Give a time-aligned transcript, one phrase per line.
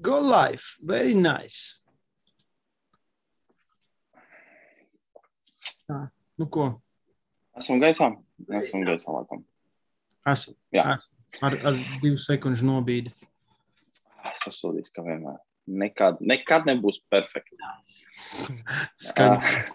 [0.00, 0.62] Go live.
[0.80, 1.78] Very nice.
[5.88, 6.68] Tā, nu ko?
[7.58, 8.12] Esam gaisā.
[8.60, 9.42] Esam gaisā, laikam.
[10.28, 10.54] Esam.
[10.74, 10.84] Jā.
[10.98, 11.14] Esam.
[11.44, 13.12] Ar, ar divu sekundžu nobīdi.
[14.28, 15.40] Es esmu sodīts, ka vienmēr.
[15.68, 17.58] Nekad, nekad nebūs perfekti.
[19.08, 19.66] Skaidrs.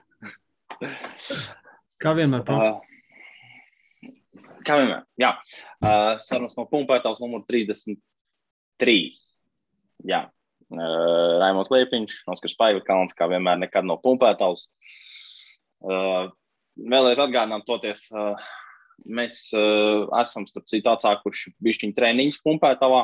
[2.03, 2.63] Kā vienmēr, prof.
[2.67, 4.09] Uh,
[4.67, 5.05] kā vienmēr.
[5.21, 5.29] Jā.
[5.79, 8.97] Uh, sarunas no pumpētājs numur 33.
[10.07, 10.25] Jā.
[10.73, 14.65] Uh, Raimons Liepiņš, Oskars Paivakāns, kā vienmēr, nekad no pumpētājs.
[15.83, 16.31] Uh,
[16.79, 18.39] vēlreiz atgādinām, toties, uh,
[19.05, 23.03] mēs uh, esam, starp citu, atsākuši bišķiņu treniņus pumpētavā.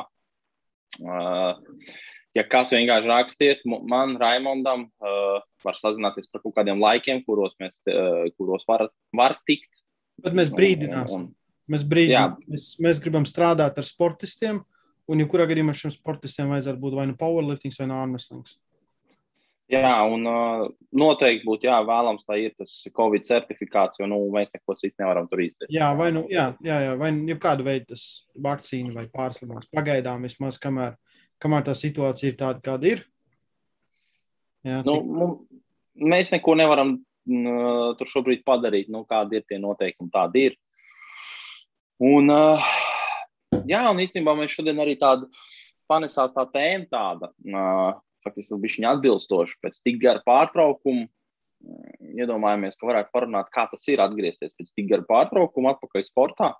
[0.98, 1.92] Uh,
[2.34, 7.76] ja kas vienkārši rakstiet man, Raimondam, uh, var sazināties par kaut kādiem laikiem, kuros, mēs,
[7.92, 9.70] uh, kuros var, var tikt.
[10.24, 11.28] Bet mēs brīdināsim.
[11.28, 11.36] Un, un,
[11.70, 12.32] Mēs, brīdinām.
[12.50, 14.56] Mēs, mēs gribam strādāt ar sportistiem,
[15.10, 18.56] un jebkurā gadījumā šiem sportistiem vajadzētu būt vai nu powerliftings, vai nu armreslings.
[19.70, 20.64] jā, un uh,
[20.96, 25.28] noteikti būtu jā, vēlams, lai ir tas Covid certifikāts, jo nu, mēs neko citu nevaram
[25.30, 25.74] tur izdarīt.
[25.74, 29.70] Jā, vai nu, jā, jā, jā, vai nu kāda veida tas vakcīna vai pārslimums.
[29.74, 30.96] Pagaidām vismaz, kamēr,
[31.42, 33.06] kamēr tā situācija ir tāda, kāda ir.
[34.66, 35.30] Jā, Nu, tik, nu,
[36.10, 36.98] mēs neko nevaram
[37.30, 37.54] n,
[37.98, 38.90] tur šobrīd padarīt.
[38.92, 40.58] Nu, kādi ir tie noteikumi, tādi ir.
[42.00, 42.70] Un, uh,
[43.68, 45.28] jā, un īstenībā mēs šodien arī tādu
[45.90, 47.30] panesās tā tēma tāda,
[48.24, 51.08] faktiski bija viņa atbilstoša pēc tik gara pārtraukuma.
[52.16, 56.54] Iedomājamies, ka varētu parunāt, kā tas ir atgriezties pēc tik gara pārtraukuma atpakaļ sportā.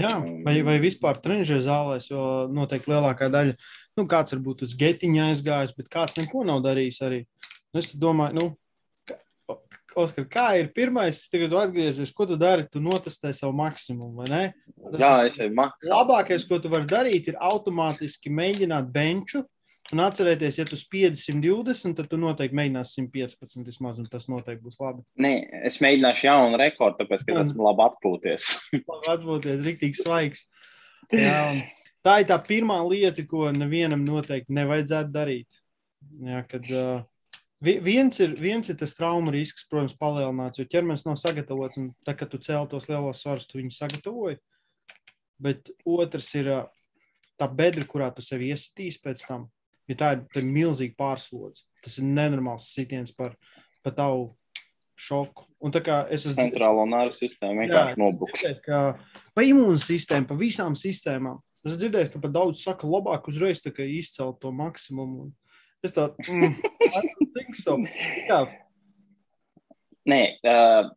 [0.00, 0.14] jā,
[0.46, 3.58] vai, vai vispār trenižē zālēs, jo noteikti lielākā daļa,
[4.00, 7.20] nu, kāds varbūt uz getiņa aizgājis, bet kāds neko nav darījis arī.
[7.20, 8.44] Nu, Es domāju, nu,
[9.98, 12.66] Oskar, kā ir pirmais, tagad atgriezies, ko tu dari?
[12.70, 14.42] Tu notestē savu maksimumu, vai ne?
[14.92, 15.90] Tas Jā, es jau maksāju.
[15.90, 19.42] Labākais, ko tu vari darīt, ir automātiski mēģināt benču.
[19.90, 24.62] Un atcerieties, ja tu spiedzi 120, tad tu noteikti mēģināsi 115 vismaz, un tas noteikti
[24.62, 25.02] būs labi.
[25.18, 25.32] Nē,
[25.66, 28.50] es mēģināšu jaunu rekordu, tāpēc, ka esmu labi atpūties.
[28.92, 30.44] Labi atbūties, rīktīgi svaigs.
[31.10, 31.40] Jā,
[32.06, 35.58] tā ir tā pirmā lieta, ko nevienam noteikti nevajadzētu darīt.
[36.22, 37.02] Jā, kad, uh,
[37.60, 41.80] viens, ir, viens ir tas trauma risks, protams, palielināts, jo ķermenis nav sagatavots.
[42.06, 44.40] Tā, kad tu cēl tos lielos svarus, tu viņus sagatavoji.
[45.40, 46.50] Bet otrs ir
[47.40, 49.48] tā bedra, kurā tu sevi iesitīs pēc tam.
[49.90, 51.64] Ja tā ir, ir milzīga pārslodze.
[51.84, 53.34] Tas ir nenormāls sitiens par,
[53.84, 54.28] par tavu
[55.00, 55.46] šoku.
[55.60, 58.44] Un tā kā es esmu Centrālo nervu sistēmu vienkārši nobruks.
[59.36, 61.40] pa imūnsistēmu, pa visām sistēmām.
[61.66, 65.26] Es dzirdēju, ka pat daudz saka, labāk uzreiz izcelt to maksimumu.
[65.26, 65.34] Un
[65.86, 66.58] Es tādu mm,
[66.90, 67.78] I don't think so.
[68.28, 68.44] Jā,
[70.08, 70.88] Nē, uh,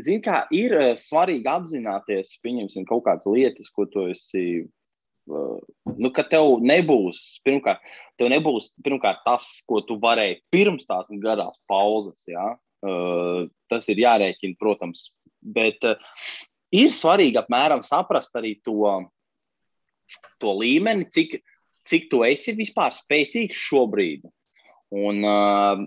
[0.00, 4.64] zini, kā ir uh, svarīgi apzināties, pieņemsim, kaut kādas lietas, ko tu esi.
[5.30, 5.60] Uh,
[6.02, 7.82] nu, ka tev nebūs, pirmkārt,
[8.18, 12.24] tev nebūs pirmkārt, tas, ko tu varēji pirms tās garās pauzes.
[12.28, 12.56] Ja?
[12.82, 15.06] Uh, tas ir jārēķina, protams.
[15.42, 15.94] Bet uh,
[16.74, 18.98] ir svarīgi apmēram saprast arī to,
[20.42, 21.38] to līmeni, cik,
[21.88, 24.28] cik tu esi vispār spēcīgs šobrīd.
[24.92, 25.82] Un, uh,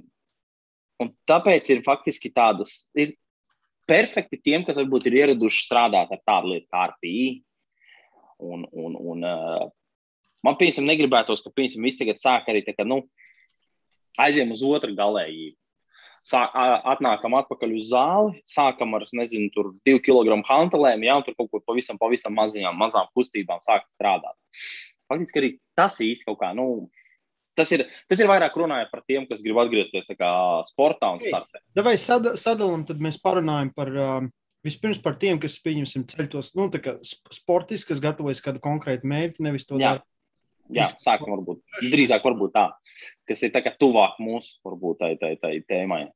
[1.02, 3.16] Un tāpēc ir faktiski tādas, ir
[3.90, 7.26] perfekti tiem, kas varbūt ir ieraduši strādāt ar tādu lietu kā RPI.
[8.46, 9.68] Un, un, un, uh,
[10.46, 13.04] man, piemēram, negribētos, ka, piemēram, viss tagad sāk arī tā, ka, nu,
[14.22, 15.58] aizjām uz otru galējību.
[16.26, 16.42] Sā,
[16.90, 21.52] atnākam atpakaļ uz zāli, sākam ar, nezinu, tur divu kilogramu hantelēm, jā, un tur kaut
[21.52, 24.34] kur pavisam, pavisam maziņām, mazām kustībām sākt strādāt.
[25.12, 26.88] Faktiski arī tas īsti kaut kā, nu,
[27.56, 30.32] tas ir, tas ir vairāk runājot par tiem, kas grib atgriezties kā
[30.68, 31.62] sportā un startē.
[31.86, 34.32] vai sada, sadalām, tad mēs parunājam par um,
[34.66, 38.62] vispirms par tiem, kas, pieņemsim, ceļ tos, nu, tā kā sp- sportisti, kas gatavojas kādu
[38.64, 39.96] konkrētu mērķi, nevis to Jā.
[39.96, 40.06] dara.
[40.74, 41.60] Jā, sāksim varbūt.
[41.94, 42.70] Drīzāk varbūt tā,
[43.30, 46.08] kas ir tā kā tuvāk mūsu, varbūt tai, tai, tai tēmai.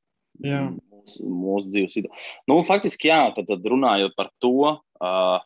[0.41, 0.63] Jā.
[0.73, 2.09] Mūsu, mūsu dzīves vidū.
[2.49, 5.37] Nu, faktiski, jā, tad, tad runājot par to, uh,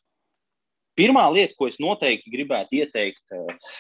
[0.96, 3.76] pirmā lieta, ko es noteikti gribētu ieteikt, uh,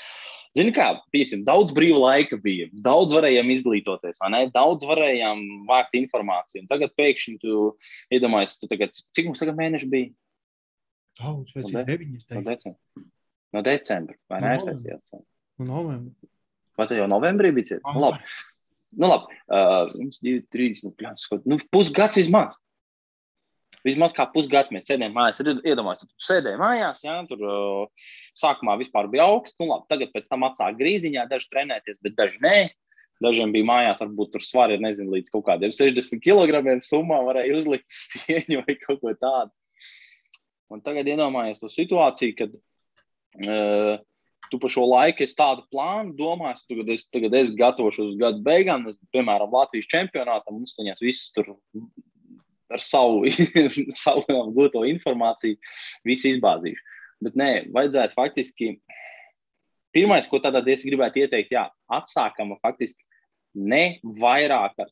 [0.53, 4.19] Zini, kā, piemēram, daudz brīva laika bija, daudz varējām izglītoties?
[4.53, 5.39] Daudz varējām
[5.69, 6.61] vākt informāciju.
[6.61, 7.71] Un tagad pēkšņi tu
[8.13, 10.11] iedomājies, tu tagad, cik mums tagad mēneši bija?
[11.19, 11.97] Daudz, vai cik de-
[12.37, 13.05] No decembra.
[13.53, 14.57] No decembra vai No ne?
[15.57, 16.29] no novembra.
[16.77, 17.79] Vai tu jau novembrī biji?
[17.83, 17.93] Ah.
[17.93, 18.17] Nu, labi.
[18.97, 19.33] Nu, labi.
[19.49, 22.57] Uh, viens, divi, trīs, nu, pļāns, nu, pusgads vismaz.
[23.83, 25.41] Vismaz kā pusgads mēs sēdējām mājās.
[25.43, 28.05] Iedomājieties, tu sēdēji mājās, jā, tur uh,
[28.39, 29.57] sākumā vispār bija augsts.
[29.59, 32.57] Nu, labi, tagad pēc tam atsāk grīziņā, daži trenēties, bet daži nē.
[33.23, 37.91] Dažiem bija mājās, varbūt tur svari, nezinu, līdz kaut kādiem 60 kg summā varēja uzlikt
[37.91, 39.53] stieņu vai kaut ko tādu.
[40.73, 44.01] Un tagad iedomājieties to situāciju, kad uh,
[44.49, 48.43] tu pa šo laiku esi tādu plānu domājis, tagad es, tagad es gatavošos uz gadu
[48.45, 51.53] beigām, es, piemēram, Latvijas čempionātam, un es viņas visus tur
[52.71, 53.25] ar savu,
[54.03, 54.23] savu
[54.55, 55.59] gūto informāciju,
[56.07, 56.99] visu izbāzīšu.
[57.23, 58.75] Bet nē, vajadzētu faktiski.
[59.93, 63.03] Pirmais, ko tādā es gribētu ieteikt, jā, atsākam faktiski
[63.53, 64.89] ne vairāk ar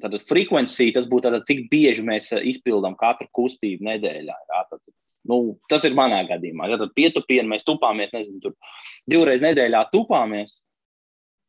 [0.00, 4.36] tādu frekvenciju, tas būtu tāda, cik bieži mēs izpildām katru kustību nedēļā.
[4.50, 4.80] Jā, tad,
[5.30, 6.70] nu, tas ir manā gadījumā.
[6.72, 8.56] Ja tad pietupienu mēs tupāmies, nezinu, tur
[9.10, 10.62] divreiz nedēļā tupāmies.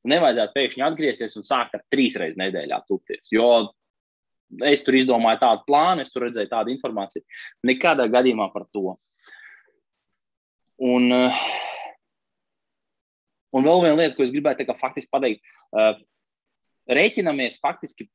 [0.06, 3.24] Nevajadzētu pēkšņi atgriezties un sākt ar trīs reizes nedēļā tupties.
[3.34, 3.72] Jo
[4.72, 7.26] es tur izdomāju tādu plānu, es tur redzēju tādu informāciju.
[7.68, 8.96] Nekādā gadījumā par to.
[10.86, 11.42] Un, uh,
[13.56, 15.96] un vēl viena lieta, ko es gribēju faktiski pateikt, uh,
[16.92, 18.10] rēķinamies faktiski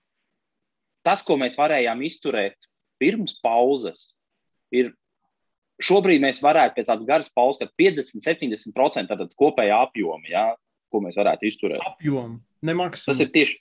[1.07, 2.69] tas, ko mēs varējām izturēt
[3.01, 4.11] pirms pauzes.
[4.75, 4.93] Ir
[5.83, 10.45] šobrīd mēs varētu pēc tādas garas pauzes, kad 50, 70% kopējā apjoma, ja,
[10.93, 11.83] ko mēs varētu izturēt.
[11.87, 13.11] Apjomu, nemaksā.
[13.11, 13.57] Tas ir tieši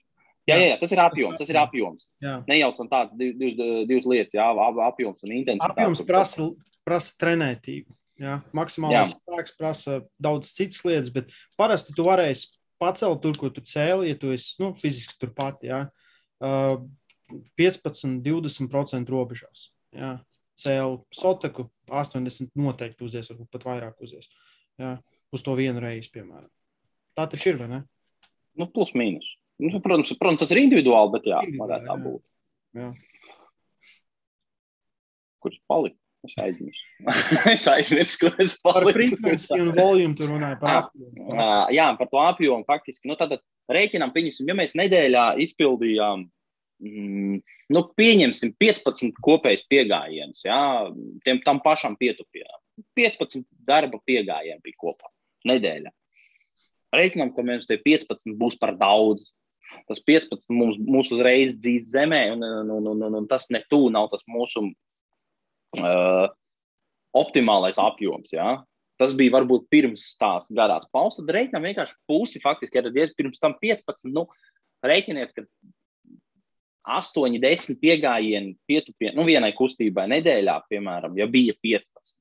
[0.50, 1.40] Jā, jā, jā, tas ir apjoms.
[1.42, 2.10] Tas ir apjoms.
[2.50, 3.56] Nejaucam tādas divas,
[3.90, 4.50] divas lietas, jā,
[4.90, 5.76] apjoms un intensitāte.
[5.76, 6.50] Apjoms prasa,
[6.88, 7.94] prasa trenētību.
[8.20, 8.40] Jā.
[8.56, 11.30] Maksimālais spēks prasa daudz citas lietas, bet
[11.60, 12.50] parasti tu varēsi
[12.80, 15.64] pacelt tur, ko tu cēli, ja tu esi nu, fiziski turpat.
[15.68, 15.86] Jā.
[16.44, 16.82] Uh,
[17.60, 19.70] 15, 20% robežās.
[19.96, 20.18] Jā.
[20.60, 24.28] Cēlu sotaku, 80 noteikti uzies, varbūt pat vairāk uzies.
[24.80, 24.98] Jā.
[25.32, 26.50] Uz to vienu reizi, piemēram.
[27.16, 27.84] Tā taču ir, vai ne?
[28.60, 29.28] Nu, plus mīnus.
[29.60, 32.22] Nu, protams, protams, tas ir individuāli, bet jā, varētu tā būt.
[32.80, 32.92] Jā.
[35.44, 36.00] Kurš palika?
[36.28, 36.84] Es aizmirsu.
[37.54, 38.90] es aizmirsu, kur es paliku.
[38.90, 40.58] Par frekvenciju un volumu tur runāju.
[40.60, 41.28] Par apjomu.
[41.76, 43.08] Jā, par to apjomu faktiski.
[43.08, 43.38] Nu, tad
[43.72, 46.26] rēķinām, pieņemsim, ja mēs nedēļā izpildījām,
[46.84, 47.38] mm,
[47.76, 50.60] nu, pieņemsim 15 kopējs piegājienus, jā,
[51.28, 52.58] tiem tam pašam pietupījām.
[53.00, 55.12] 15 darba piegājieni bija kopā
[55.48, 55.92] nedēļā.
[56.96, 59.30] Rēķinām, ka mums tie 15 būs par daudz
[59.90, 63.92] tas 15 mums, mūs uzreiz dzīs zemē, un, un, un, un, un tas ne tuvu
[63.94, 66.28] nav tas mūsu uh,
[67.18, 68.34] optimālais apjoms.
[68.34, 68.60] Ja?
[69.00, 71.24] Tas bija varbūt pirms tās garās pauzes.
[71.24, 74.26] Tad reiķinām vienkārši pusi, faktiski, ja tad pirms tam 15, nu,
[74.86, 75.46] reiķiniet, ka
[76.90, 82.18] 8, 10 piegājieni pietupieni, nu, vienai kustībai nedēļā, piemēram, ja bija 15,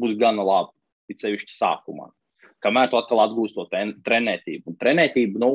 [0.00, 0.74] būs gana labi,
[1.12, 2.08] it sevišķi sākumā.
[2.64, 3.66] Kamēr tu atkal atgūsi to
[4.04, 4.72] trenētību.
[4.72, 5.50] Un trenētību, nu,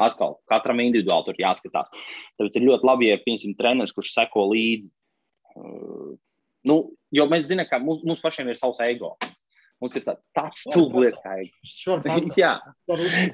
[0.00, 1.92] Atkal, katram individuāli tur jāskatās.
[2.38, 4.90] Tāpēc ir ļoti labi, ja piemēram, treneris, kurš seko līdzi.
[5.54, 6.14] Uh,
[6.66, 6.78] nu,
[7.14, 9.14] jo mēs zinām, ka mums, mums pašiem ir savs ego.
[9.82, 12.32] Mums ir tā, tāds stulbs kā ego.
[12.42, 12.56] Jā,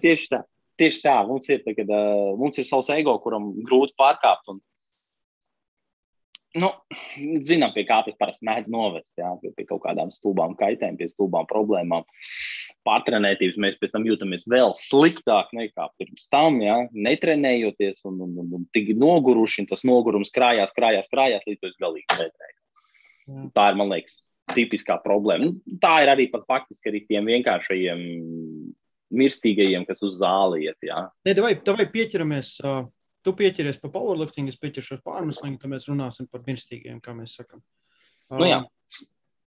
[0.03, 0.45] tieši tā.
[0.81, 4.49] Tieši tā, mums ir, tā, kad, uh, mums ir savs ego, kuram grūti pārkāpt.
[4.49, 4.63] Un,
[6.59, 6.71] nu,
[7.47, 9.13] zinām, pie kā tas parasti mēdz novest.
[9.19, 12.07] Jā, pie, pie kaut kādām stulbām kaitēm, pie stulbām problēmām.
[12.87, 18.51] Pārtrenētības mēs pēc tam jūtamies vēl sliktāk nekā pirms tam, jā, netrenējoties un, un, un,
[18.59, 19.69] un tik noguruši.
[19.71, 22.59] Tas nogurums krājās, krājās, krājās līdz tas galīgi netrējās.
[23.55, 24.19] Tā ir, man liekas,
[24.57, 25.51] tipiskā problēma.
[25.51, 28.01] Nu, tā ir arī pat faktiski arī tiem vienkāršajiem
[29.21, 30.79] mirstīgajiem, kas uz zāli iet.
[30.87, 31.05] Jā.
[31.27, 32.83] Ne, vai, vai pieķeramies uh,
[33.25, 37.63] tu pieķeries pie powerlifting, es pieķeršos pārmeslingu, tad mēs runāsim par mirstīgiem, kā mēs sakām.
[38.31, 38.61] Nu, jā.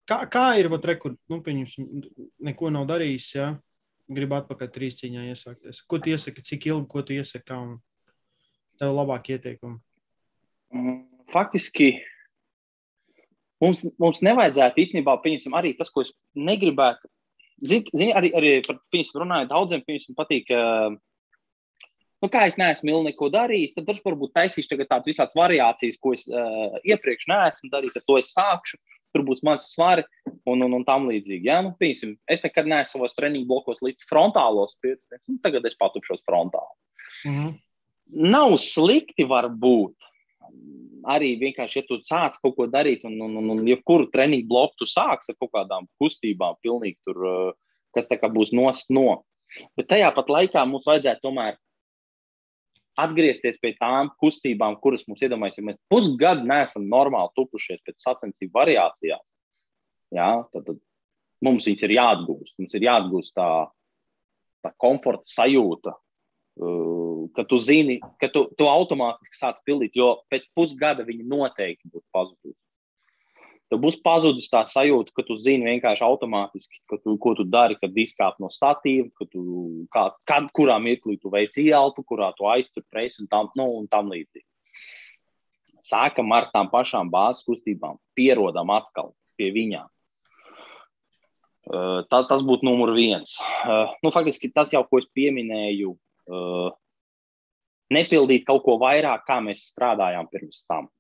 [0.10, 1.88] kā, kā ir, vat, rekur, nu, pieņemsim,
[2.50, 3.50] neko nav darījis, jā,
[4.14, 5.84] grib atpakaļ trīs cīņā iesākties.
[5.88, 7.78] Ko tu iesaki, cik ilgi, ko tu iesaki, kā un
[8.82, 9.80] tev labāk ieteikumi?
[10.74, 11.00] Mm,
[11.32, 11.94] faktiski
[13.64, 17.10] mums, mums nevajadzētu īstenībā, pieņemsim, arī tas, ko es negribētu.
[17.64, 20.98] Zini, zin, arī, arī par viņu runājot, daudziem pieņemsim, patīk uh,
[22.24, 26.78] nu, kā es neesmu neko darījis, tad varbūt taisīšu tādas visādas variācijas, ko es uh,
[26.88, 28.80] iepriekš neesmu darījis, ar to es sākšu.
[29.14, 30.02] Tur būs mans svari
[30.50, 31.46] un, un, un tam līdzīgi.
[31.46, 31.60] Ja?
[31.62, 36.24] Nu, pīsim, es nekad neesmu savos treniņu blokos līdz frontālos, bet nu, tagad es patupšos
[36.26, 36.74] frontāli.
[37.28, 37.52] Mm -hmm.
[38.34, 40.10] Nav slikti, varbūt.
[41.14, 44.82] Arī vienkārši, ja tu sāc kaut ko darīt, un, un, un, un jebkuru treniņu bloku
[44.82, 47.54] tu sāksi ar kaut kādām kustībām, pilnīgi tur,
[47.94, 49.24] kas tā kā būs nost no.
[49.78, 51.58] Bet tajā pat laikā mums vajadzētu tomēr
[53.00, 58.54] atgriezties pie tām kustībām, kuras mums iedomājas, ja mēs pusgadu neesam normāli tupušies pēc sacensību
[58.60, 59.22] variācijām.
[60.14, 60.82] Jā, tad, tad
[61.46, 62.56] mums viņas ir jāatgūst.
[62.62, 63.50] Mums ir jāatgūst tā,
[64.66, 70.46] tā komforta sajūta, uh, ka tu zini, ka tu, tu automātiski sāc pildīt, jo pēc
[70.54, 72.63] pusgada viņi noteikti būs pazuduši
[73.74, 77.96] tev būs pazudis tā sajūta, ka tu zini vienkārši automātiski, tu, ko tu dari, kad
[77.98, 79.44] izkāp no statīva, ka tu,
[79.94, 83.90] kā, kad, kurā mirklī tu veic ielpu, kurā tu aiztur presi un tam, nu, un
[83.90, 84.46] tam līdzīgi.
[85.84, 89.90] Sākam ar tām pašām bāzes kustībām, pierodam atkal pie viņām.
[91.64, 93.38] Uh, tā, tas būtu numur viens.
[93.64, 95.94] Uh, nu, faktiski tas jau, ko es pieminēju,
[96.28, 96.74] uh,
[97.96, 100.92] nepildīt kaut ko vairāk, kā mēs strādājām pirms tam.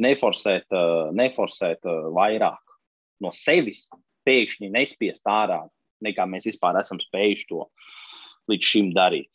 [0.00, 2.76] Neforsēt, uh, neforsēt uh, vairāk
[3.20, 3.88] no sevis,
[4.26, 5.60] pēkšņi nespiest ārā,
[6.04, 7.66] nekā mēs vispār esam spējuši to
[8.50, 9.30] līdz šim darīt.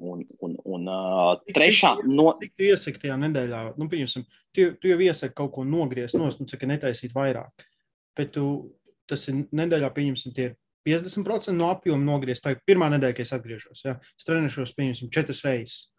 [0.00, 2.30] Un, un, un uh, trešā no.
[2.40, 3.62] Cik tu iesaki tajā nedēļā?
[3.76, 4.24] Nu, pieņemsim,
[4.56, 7.66] tu, tu jau iesaki kaut ko nogriezt, nos, nu, cik netaisīt vairāk.
[8.16, 8.46] Bet tu,
[9.10, 12.44] tas ir nedēļā, pieņemsim, tie ir 50% no apjoma nogriezt.
[12.44, 13.84] Tā ir pirmā nedēļa, kad es atgriežos.
[13.84, 13.98] Ja?
[14.16, 15.90] Es trenēšos, pieņemsim, četras reizes.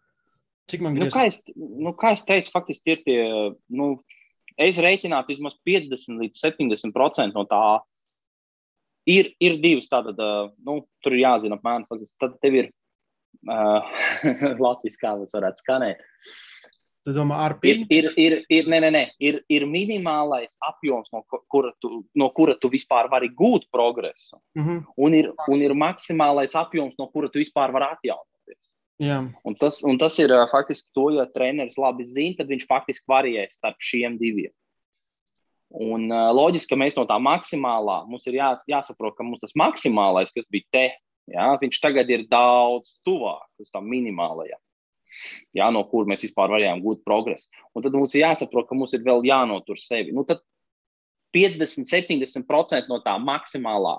[0.68, 1.12] Cik man gribas?
[1.12, 3.20] Nu, kā, es, nu, kā es teicu, faktiski ir tie,
[3.80, 3.92] nu,
[4.60, 7.62] es rēķinātu vismaz 50 līdz 70% no tā.
[9.08, 10.18] Ir, ir divas tādas,
[10.66, 11.86] nu, tur ir jāzina apmēram,
[12.20, 12.70] tad tev ir
[13.48, 13.86] uh,
[14.64, 16.04] Latvijas kā tas varētu skanēt.
[17.06, 17.86] Tu domā, ar pieņu?
[17.88, 19.02] Ir, ir, ir, ir, ne, ne, ne.
[19.22, 24.36] ir, ir minimālais apjoms, no kura, tu, no kura tu vispār vari gūt progresu.
[24.58, 24.82] Mm -hmm.
[25.06, 28.37] un, ir, un ir maksimālais apjoms, no kura tu vispār vari atjaunoties.
[28.98, 29.18] Jā.
[29.46, 33.58] Un tas, un tas ir faktiski to, ja treneris labi zina, tad viņš faktiski variēs
[33.60, 34.52] starp šiem diviem.
[35.68, 40.32] Un, loģiski, ka mēs no tā maksimālā, mums ir jā, jāsaprot, ka mums tas maksimālais,
[40.34, 40.86] kas bija te,
[41.30, 44.58] jā, viņš tagad ir daudz tuvāk uz tām minimālajām
[45.56, 47.48] jā, no kur mēs vispār varējām gūt progresu.
[47.76, 50.14] Un tad mums ir jāsaprot, ka mums ir vēl jānotur sevi.
[50.16, 50.42] Nu, tad
[51.36, 53.98] 50, 70% no tā maksimālā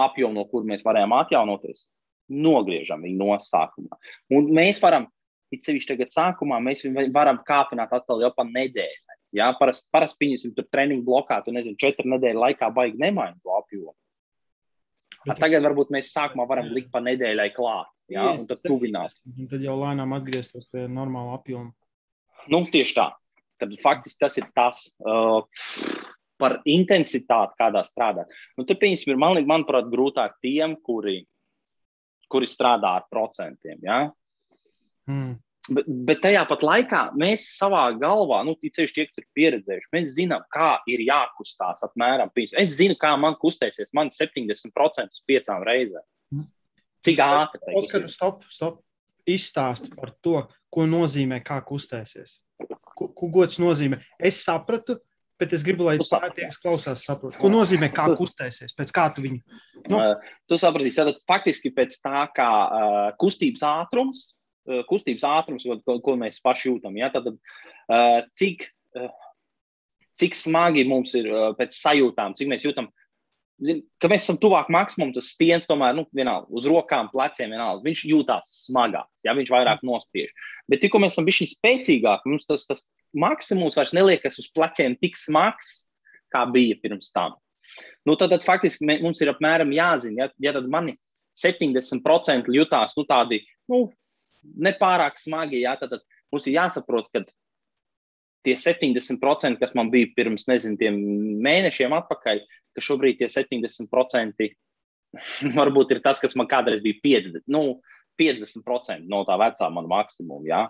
[0.00, 1.84] apjoma, no kur mēs varējām atjaunoties,
[2.30, 3.98] nogriežam viņu no sākuma.
[4.32, 5.08] Un mēs varam,
[5.54, 9.02] it sevišķi tagad sākumā, mēs varam kāpināt atkal jau pa nedēļu.
[9.34, 13.54] Jā, parasti, parast, pieņemsim, tur treniņu blokā, tu nezini, četru nedēļu laikā baigi nemaini to
[13.56, 13.96] apjomu.
[15.24, 17.90] Bet, tagad varbūt mēs sākumā varam likt pa nedēļai klāt.
[18.12, 19.16] Jā, un tad tuvinās.
[19.32, 21.72] Un tad jau lēnām atgriezties pie normāla apjoma.
[22.52, 23.08] Nu, tieši tā.
[23.62, 25.46] Tad faktiski tas ir tas uh,
[26.40, 28.32] par intensitāti, kādā strādāt.
[28.58, 31.22] Nu, tur, pieņemsim, ir, man, manuprāt, grūtāk tiem, kuri,
[32.34, 33.78] kuri strādā ar procentiem.
[33.86, 34.02] Ja?
[35.06, 35.36] Hmm.
[35.64, 40.10] Bet, bet tajā pat laikā mēs savā galvā, nu, ceļš tie, kas ir pieredzējuši, mēs
[40.18, 42.32] zinām, kā ir jākustās apmēram.
[42.60, 46.04] Es zinu, kā man kustēsies man 70% piecām reizēm.
[46.34, 46.50] Hmm.
[47.04, 47.78] Cik ātri?
[47.80, 48.82] Oskar, stop, stop.
[49.24, 52.42] Izstāsti par to, ko nozīmē, kā kustēsies.
[52.94, 53.96] Ko, ko gods nozīmē?
[54.20, 54.98] Es sapratu,
[55.40, 59.24] bet es gribu, lai tie, kas klausās, saprotu, ko nozīmē, kā kustēsies, pēc kā tu
[59.24, 59.60] viņu.
[59.90, 59.98] Nu?
[59.98, 64.24] Uh, tu sapratīsi, tad faktiski pēc tā, kā uh, kustības ātrums,
[64.70, 69.10] uh, kustības ātrums, ko, ko mēs paši jūtam, ja, tad uh, cik, uh,
[70.20, 72.90] cik smagi mums ir uh, pēc sajūtām, cik mēs jūtam
[73.62, 77.84] zin, ka mēs esam tuvāk maksimumam, tas stiens tomēr, nu, vienalga, uz rokām, pleciem, vienalga,
[77.86, 80.32] viņš jūtās smagāks, ja viņš vairāk nospiež.
[80.70, 82.86] Bet tikko mēs esam bijuši spēcīgāki, mums tas, tas
[83.18, 85.88] maksimums vairs neliekas uz pleciem tik smags,
[86.34, 87.36] kā bija pirms tam.
[88.04, 90.96] Nu, tad, tad faktiski mē, mums ir apmēram jāzina, ja, ja tad mani
[91.38, 93.40] 70% jutās nu, tādi
[93.70, 93.86] nu,
[94.66, 96.04] nepārāk smagi, ja, tad, tad
[96.34, 97.24] mums ir jāsaprot, ka
[98.44, 100.92] tie 70%, kas man bija pirms nezinu,
[101.44, 102.44] mēnešiem atpakaļ,
[102.76, 104.50] ka šobrīd tie 70%
[105.58, 107.80] varbūt ir tas, kas man kādreiz bija 50, nu,
[108.20, 110.44] 50% no tā vecā mana maksimuma.
[110.46, 110.62] Ja?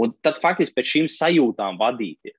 [0.00, 2.38] Un tad faktiski pēc šīm sajūtām vadīties.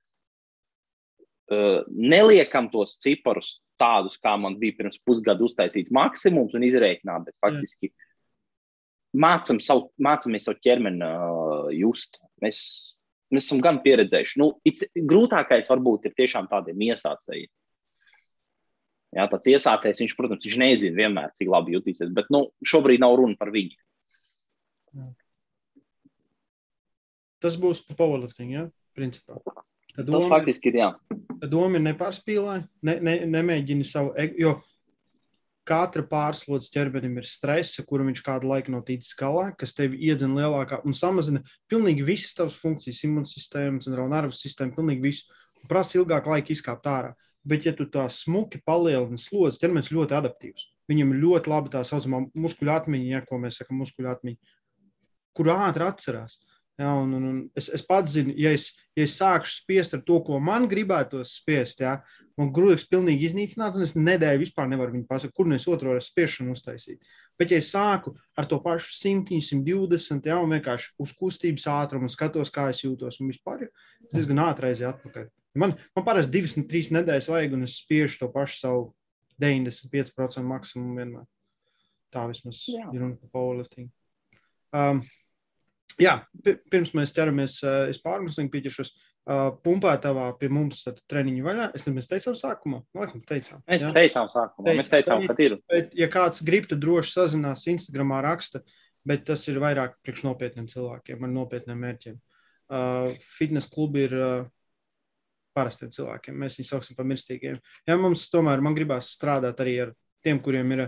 [1.52, 7.36] Uh, neliekam tos ciparus tādus, kā man bija pirms pusgada uztaisīts maksimums un izrēķināt, bet
[7.42, 7.90] faktiski
[9.12, 12.20] mācam savu, mācamies savu ķermeni uh, just.
[12.42, 12.62] Mēs
[13.32, 14.38] Mēs esam gan pieredzējuši.
[14.40, 14.50] Nu,
[15.08, 17.48] grūtākais varbūt ir tiešām tādiem iesācējiem.
[19.12, 23.16] Jā, tāds iesācējs, viņš, protams, viņš nezina vienmēr, cik labi jutīsies, bet nu, šobrīd nav
[23.20, 23.76] runa par viņu.
[27.42, 28.66] Tas būs pa powerlifting, ja?
[28.96, 29.40] Principā.
[29.92, 30.90] Tad doma, Tas faktiski ir, jā.
[31.50, 34.56] Doma ir nepārspīlē, ne, ne, nemēģini savu, jo
[35.68, 40.40] katra pārslodzes ķermenim ir stresa, kuru viņš kādu laiku nav ticis galā, kas tevi iedzina
[40.40, 45.42] lielākā un samazina pilnīgi visas tavas funkcijas, imūnsistēmas un nervu sistēmu, pilnīgi visu.
[45.70, 47.12] Prasa ilgāk laika izkāpt ārā.
[47.46, 50.66] Bet, ja tu tā smuki palielini slodzi, ķermenis ļoti adaptīvs.
[50.90, 54.52] Viņam ļoti labi tā saucamā muskuļu atmiņa, ja, ko mēs sakām, muskuļu atmiņa,
[55.34, 56.38] kur ātri atcerās.
[56.80, 60.00] Ja, un, un, un es, es pats zinu, ja es, ja es sākšu spiest ar
[60.06, 61.98] to, ko man gribētos spiest, ja,
[62.40, 65.92] man grūti pilnīgi iznīcināt, un es nedēļu vispār nevaru viņu pasakāt, kur nu es otru
[65.92, 67.12] reizi spiešanu uztaisīt.
[67.38, 72.08] Bet, ja es sāku ar to pašu 100, 120, ja, un vienkārši uz kustības ātrumu
[72.12, 73.70] skatos, kā es jūtos, un vispār ja,
[74.08, 75.28] es diezgan ātri aiziet atpakaļ.
[75.60, 78.86] Man, man parasti divas, trīs nedēļas vajag, un es spiežu to pašu savu
[79.42, 81.28] 95% maksimumu vienmēr.
[82.12, 82.88] Tā vismaz Jā.
[82.92, 83.92] ir runa par powerlifting.
[84.72, 85.02] Um,
[86.00, 86.14] Jā,
[86.72, 87.58] pirms mēs ķeramies,
[87.92, 88.92] es pārmesliņu pieķeršos.
[89.62, 90.80] Pumpētavā pie mums
[91.10, 91.68] treniņu vaļā.
[91.78, 92.80] Es mēs teicām sākumā.
[92.96, 93.60] Laikam, teicām.
[93.70, 93.92] Mēs jā?
[93.94, 94.64] teicām sākumā.
[94.66, 95.54] Teic, mēs teicām, ka ir.
[95.70, 98.64] Bet, ja kāds grib, tad droši sazinās Instagramā raksta,
[99.06, 102.18] bet tas ir vairāk priekš nopietniem cilvēkiem ar nopietniem mērķiem.
[103.36, 104.18] Fitness klubi ir
[105.54, 106.36] parastiem cilvēkiem.
[106.42, 107.58] Mēs viņus saucam par mirstīgiem.
[107.86, 110.86] Ja mums tomēr man gribās strādāt arī ar tiem, kuriem ir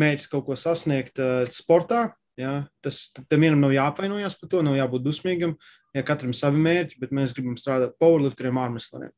[0.00, 1.20] mērķis kaut ko sasniegt
[1.54, 2.10] sportā.
[2.40, 2.54] Ja,
[2.84, 5.56] tas tam vienam nav jāapvainojas par to, nav jābūt dusmīgam.
[5.96, 9.10] Ja katram ir savi mērķi, bet mēs gribam strādāt powerlifteriem, ārmesliem.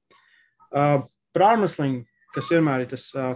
[0.73, 1.03] Uh,
[1.37, 2.01] par ārmesliem,
[2.35, 3.35] kas vienmēr ir tas uh,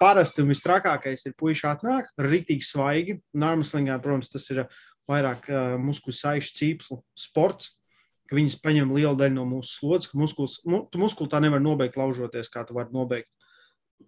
[0.00, 3.18] parasti un visstrakākais, ir puiši atnāk, rītīgi svaigi.
[3.34, 4.66] Nārmeslingā, protams, tas ir
[5.10, 7.72] vairāk uh, muskuļu saišu cīpslu sports
[8.32, 11.98] viņas paņem lielu daļu no mūsu slodzes, ka muskulis, mu, tu muskuli tā nevar nobeigt
[12.00, 13.30] laužoties, kā tu vari nobeigt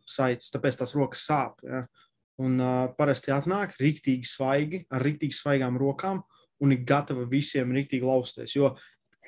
[0.08, 1.60] saites, tāpēc tās rokas sāp.
[1.64, 1.84] Ja?
[2.42, 6.24] Un uh, parasti atnāk rīktīgi svaigi, ar rīktīgi svaigām rokām
[6.62, 8.56] un ir gatava visiem rīktīgi lausties.
[8.56, 8.72] Jo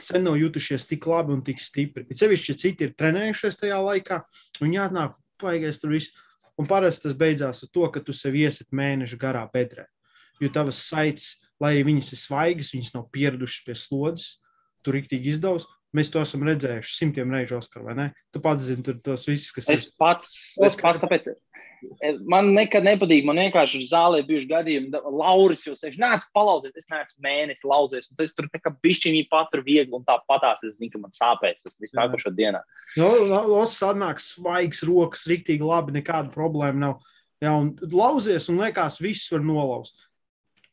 [0.03, 2.07] sen nav jutušies tik labi un tik stipri.
[2.11, 4.21] Ir sevišķi, ja citi ir trenējušies tajā laikā,
[4.65, 6.13] un jāatnāk paigais tur viss.
[6.57, 9.85] Un parasti tas beidzās ar to, ka tu sev iesit mēnešu garā bedrē.
[10.41, 14.39] Jo tavas saites, lai arī viņas ir svaigas, viņas nav pieradušas pie slodzes,
[14.85, 15.69] tur rīktīgi izdevs.
[15.97, 18.07] Mēs to esam redzējuši simtiem reižu Oskaru, vai ne?
[18.33, 19.95] Tu pats zini, tur tos visus, kas es ir.
[20.01, 20.33] Pats,
[20.65, 21.29] es pats, tāpēc
[22.31, 23.25] man nekad nepatīk.
[23.29, 26.75] Man vienkārši ir zālē bijuši gadījumi, Lauris jau sēž, nāc, palauzies.
[26.79, 30.81] Es neesmu mēnesi lauzies, un tas tur kā bišķiņi patru viegli, un tā patās es
[30.81, 32.63] zinu, ka man sāpēs tas viss nākošo dienā.
[33.01, 37.15] No, Los atnāk svaigs rokas, riktīgi labi, nekāda problēma nav.
[37.43, 40.07] Jā, un lauzies, un liekas, viss var nolaust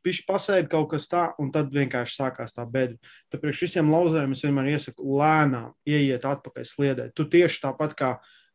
[0.03, 2.97] pišķi pasēdi kaut kas tā, un tad vienkārši sākās tā bedra.
[3.33, 7.09] Tāpēc visiem lauzēm es vienmēr iesaku lēnām ieiet atpakaļ sliedē.
[7.15, 8.11] Tu tieši tāpat kā,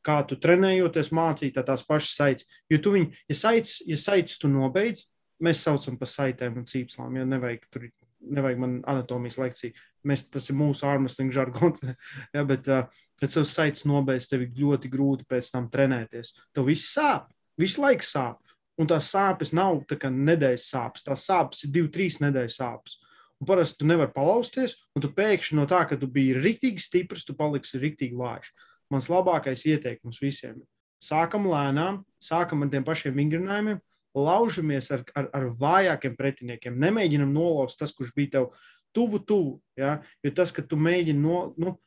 [0.07, 2.49] kā tu trenējoties, mācīt tās pašas saites.
[2.71, 5.07] Jo tu viņu, ja saites, ja saites tu nobeidz,
[5.45, 7.89] mēs saucam par saitēm un cīpslām, jo nevajag tur.
[8.19, 9.77] Nevajag man anatomijas lekciju.
[10.11, 11.85] Mēs, tas ir mūsu ārmeslinga žargons.
[12.35, 16.33] ja, bet, uh, kad savs saites nobeidz, tev ir ļoti grūti pēc tam trenēties.
[16.51, 17.29] Tev viss sāp.
[17.63, 18.43] Visu laiku sāp.
[18.79, 21.07] Un tās sāpes nav tā kā nedēļas sāpes.
[21.07, 22.99] Tās sāpes ir divi, trīs nedēļas sāpes.
[23.39, 27.23] Un parasti tu nevari palausties, un tu pēkšņi no tā, ka tu biji rīktīgi stiprs,
[27.27, 28.51] tu paliksi rīktīgi vājš.
[28.93, 30.61] Mans labākais ieteikums visiem
[31.05, 33.81] sākam lēnām, sākam ar tiem pašiem vingrinājumiem,
[34.19, 36.79] laužamies ar, ar, ar vājākiem pretiniekiem.
[36.81, 38.49] Nemēģinam nolauzt tas, kurš bija tev
[38.97, 39.53] tuvu, tuvu.
[39.79, 39.99] Ja?
[40.25, 41.45] Jo tas, ka tu mēģini no.
[41.61, 41.79] Nu,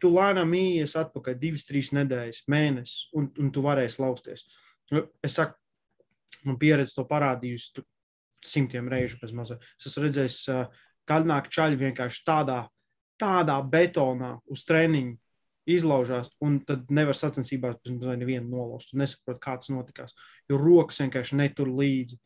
[0.00, 4.46] Tu lēnām ienāc atpakaļ, divas, trīs nedēļas, mēnesis, un, un tu varēsi lausties.
[5.22, 5.52] Es saku,
[6.48, 7.84] man pieredze to parādījusi
[8.42, 9.58] simtiem reižu bez mazā.
[9.76, 10.38] Es esmu redzējis,
[11.06, 12.56] kad nāk čaļi vienkārši tādā,
[13.20, 15.18] tādā betonā uz treniņu
[15.66, 18.92] izlaužās, un tad nevar sacensībās bez mazā nevienu nolaust.
[18.92, 20.14] Tu nesaproti, kā tas notikās,
[20.50, 22.20] jo rokas vienkārši netur līdzi.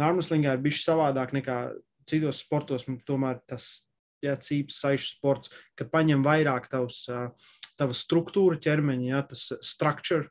[0.00, 1.56] Armslingā ir bijis savādāk nekā
[2.08, 3.88] citos sportos, tomēr tas
[4.24, 7.04] jā, cīps, saišu sports, kad paņem vairāk tavs,
[7.78, 10.28] tava struktūra ķermeņa, jā, tas structure,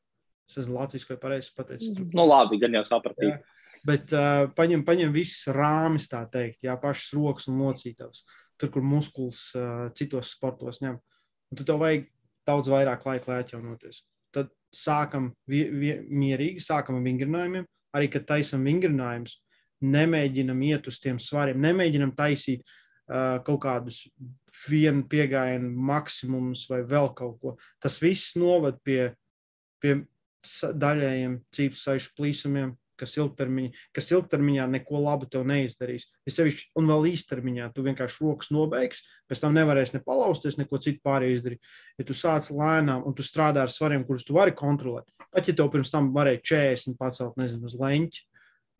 [0.51, 1.93] Es esmu Latvijas vai pareizi pateicis.
[2.11, 3.37] Nu, labi, gan jau sapratīju.
[3.87, 8.25] Bet uh, paņem, paņem visas rāmis, tā teikt, jā, pašas rokas un locītavas.
[8.59, 10.97] Tur, kur muskulis uh, citos sportos ņem.
[11.51, 12.03] Un tad tev vajag
[12.47, 14.03] daudz vairāk laika, lai atjaunoties.
[14.35, 17.67] Tad sākam vie, vie, mierīgi, sākam ar vingrinājumiem.
[17.97, 19.35] Arī, kad taisam vingrinājumus,
[19.83, 24.05] nemēģinam iet uz tiem svariem, nemēģinam taisīt uh, kaut kādus
[24.69, 27.55] vienu piegājienu maksimumus vai vēl kaut ko.
[27.83, 29.11] Tas viss noved pie,
[29.83, 29.97] pie
[30.41, 31.41] daļējiem
[31.77, 36.07] saišu plīsumiem, kas ilgtermiņā, kas ilgtermiņā neko labu tev neizdarīs.
[36.27, 40.79] Es sevišķi, un vēl īstermiņā tu vienkārši rokas nobeigsi, pēc tam nevarēsi ne palausties, neko
[40.83, 41.71] citu pārējo izdarīt.
[41.99, 45.57] Ja tu sāc lēnām un tu strādā ar svariem, kurus tu vari kontrolēt, pat ja
[45.57, 48.27] tev pirms tam varēja 40 pacelt, nezinu, uz leņķi,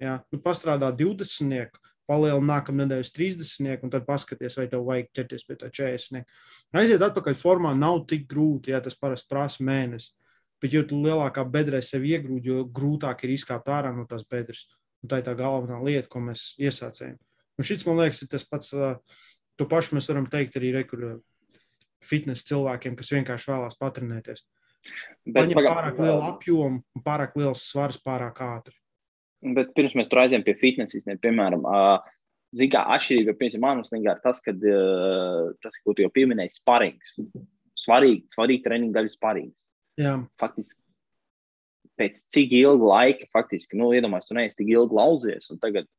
[0.05, 1.81] ja, nu pastrādā 20.
[2.09, 6.25] Palielina nākamā nedēļa uz 30, un tad paskaties, vai tev vajag ķerties pie tā 40.
[6.81, 10.11] Aiziet atpakaļ formā nav tik grūti, ja tas parasti prasa mēnesi.
[10.61, 14.67] Bet, jo lielākā bedrē sev iegrūž, jo grūtāk ir izkāpt ārā no tās bedres.
[15.01, 17.17] Un tā ir tā galvenā lieta, ko mēs iesācējam.
[17.57, 18.69] Un šis, man liekas, ir tas pats,
[19.57, 21.15] to pašu mēs varam teikt arī rekurā
[22.05, 24.45] fitnes cilvēkiem, kas vienkārši vēlās patrenēties.
[25.25, 25.73] Bet Paņem paga...
[25.75, 28.77] pārāk lielu apjomu un pārāk liels svars pārāk ātri.
[29.57, 31.65] Bet pirms mēs tur aizējām pie fitnesiem, piemēram,
[32.57, 34.53] zināmā kā atšķirība, piemēram, līnijā ir tas, ka
[35.65, 37.15] tas, ko tu jau pieminēji, sparings.
[37.81, 39.60] Svarīgi, svarīgi treniņu daļa sparings.
[39.99, 40.15] Jā.
[40.39, 40.79] Faktiski
[41.99, 45.49] pēc cik ilga laika, faktiski, nu, iedomājieties, tu neesi tik ilgi lauzies.
[45.61, 45.89] Tagad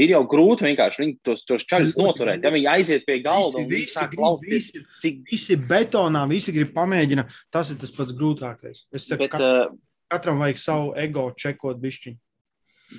[0.00, 2.42] ir jau grūti vienkārši tos, tos čaļus noturēt.
[2.42, 5.20] Ja viņi aiziet pie galda un visi, visi, grib, visi, cik...
[5.30, 8.86] visi betonā, visi grib pamēģināt, tas ir tas pats grūtākais.
[8.90, 9.76] Es saku, bet, katram,
[10.10, 12.20] katram vajag savu ego čekot bišķiņu.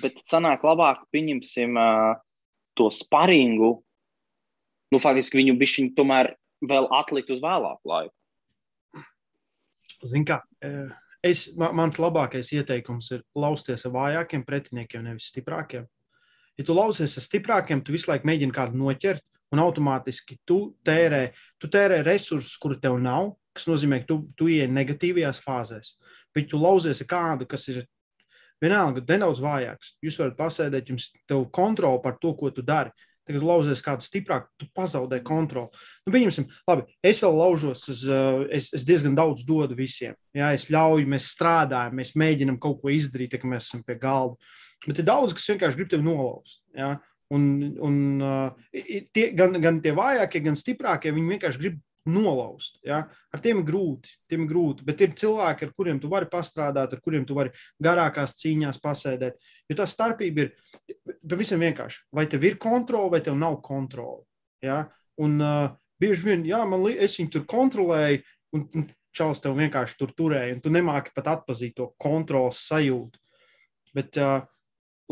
[0.00, 2.16] Bet sanāk labāk, pieņemsim uh,
[2.76, 3.76] to sparingu
[4.92, 6.34] nu, faktiski viņu bišķiņu tomēr
[6.66, 8.15] vēl atlikt uz vēlāku laiku.
[10.04, 10.40] Zin kā,
[11.24, 15.86] es, man, mans labākais ieteikums ir lausties ar vājākiem pretiniekiem, nevis stiprākiem.
[16.56, 21.28] Ja tu lausies ar stiprākiem, tu visu laiku mēģini kādu noķert, un automātiski tu tērē,
[21.60, 25.94] tu tērē resursus, kuri tev nav, kas nozīmē, ka tu, tu ieej negatīvajās fāzēs.
[26.34, 27.84] Bet tu lauzies ar kādu, kas ir
[28.62, 29.94] vienalga nedaudz vājāks.
[30.04, 32.92] Jūs varat pasēdēt, jums ir kontrole par to, ko tu dari.
[33.26, 35.74] Tagad lauzies kādu stiprāku, tu pazaudē kontroli.
[36.06, 40.14] Nu, pieņemsim, labi, es vēl laužos, es, eh, es, es diezgan daudz dodu visiem.
[40.36, 44.38] Jā, es ļauju, mēs strādājam, mēs mēģinam kaut ko izdarīt, ja mēs esam pie galda.
[44.86, 46.60] Bet ir daudz, kas vienkārši grib tevi nolauzt.
[46.76, 46.94] Jā?
[47.34, 47.48] Un,
[47.82, 48.78] un uh,
[49.10, 52.78] tie, gan, gan tie vājākie, gan stiprākie, viņi vienkārši grib nolauzt.
[52.86, 53.02] Ja?
[53.34, 56.94] Ar tiem ir grūti, tiem ir grūti, bet ir cilvēki, ar kuriem tu vari pastrādāt,
[56.94, 59.38] ar kuriem tu vari garākās cīņās pasēdēt.
[59.70, 60.52] Jo tā starpība ir
[61.28, 62.04] pavisam vienkārši.
[62.14, 64.24] Vai tev ir kontrole, vai tev nav kontrole.
[64.64, 64.84] Ja?
[65.22, 65.70] Un uh,
[66.02, 68.24] bieži vien, jā, man liekas, es viņu tur kontrolēju,
[68.56, 73.22] un, un čels tev vienkārši tur turēja, un tu nemāki pat atpazīt to kontrolas sajūtu.
[73.96, 74.42] Bet uh,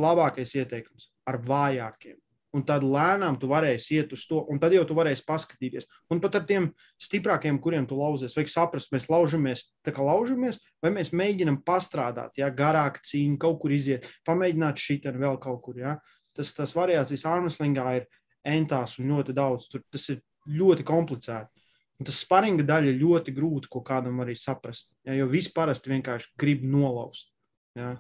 [0.00, 2.18] labākais ieteikums ar vājākiem
[2.54, 5.88] un tad lēnām tu varēsi iet uz to, un tad jau tu varēsi paskatīties.
[6.12, 6.68] Un pat ar tiem
[7.02, 12.38] stiprākiem, kuriem tu lauzies, vajag saprast, mēs laužamies, tā kā laužamies, vai mēs mēģinam pastrādāt,
[12.38, 15.80] ja garāk cīņa, kaut kur iziet, pamēģināt šitien vēl kaut kur.
[15.82, 15.98] Ja?
[16.34, 18.08] Tas, tas variācijas armslingā ir
[18.44, 19.68] entās un ļoti daudz.
[19.72, 21.64] Tur tas ir ļoti komplicēti.
[22.00, 24.90] Un tas sparinga daļa ļoti grūti, ko kādam arī saprast.
[25.06, 25.14] Ja?
[25.18, 27.30] Jo viss parasti vienkārši grib nolauzt.
[27.78, 27.94] Ja?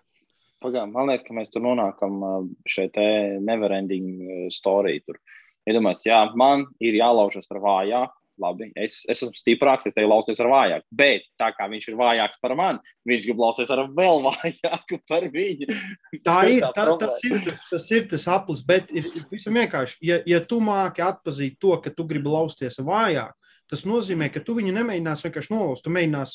[0.64, 2.22] Pagām, man liekas, ka mēs tur nonākam
[2.68, 2.96] šeit
[3.44, 4.96] neverending story.
[5.04, 5.18] Tur.
[5.68, 8.20] Iedomājieties, jā, man ir jālaužas ar vājāku.
[8.42, 10.88] Labi, es, es esmu stiprāks, es tevi lausos ar vājāku.
[10.98, 15.28] Bet tā kā viņš ir vājāks par mani, viņš grib lausties ar vēl vājāku par
[15.36, 15.68] viņu.
[16.26, 20.00] Tā ir, tā, tas, ir tas, tas ir tas aplis, bet ir visam vienkārši.
[20.02, 24.42] Ja, ja tu māki atpazīt to, ka tu gribi lausties ar vājāku, tas nozīmē, ka
[24.42, 26.34] tu viņu nemēģinās vienkārši nolaust, tu mēģinās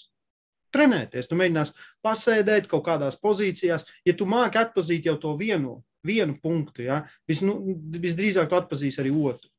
[0.73, 1.73] trenēties, tu mēģinās
[2.05, 3.87] pasēdēt kaut kādās pozīcijās.
[4.07, 7.57] Ja tu māki atpazīt jau to vienu, vienu punktu, ja, vis, nu,
[7.95, 9.49] visdrīzāk tu atpazīsi arī otru.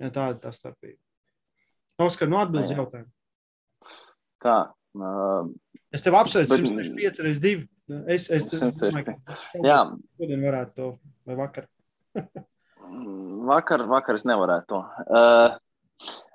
[0.00, 0.98] Ja, tāda ir tā starpība.
[2.00, 3.10] Oskar, nu atbildes jautājumu.
[4.40, 4.60] Tā.
[4.96, 5.50] Uh,
[5.94, 7.66] es tev apsveicu 105 reizes 2.
[8.10, 10.88] Es, es, es domāju, ka šodien varētu to,
[11.26, 11.66] vai vakar.
[13.50, 14.80] vakar, vakar es nevarētu to.
[15.06, 15.58] Uh,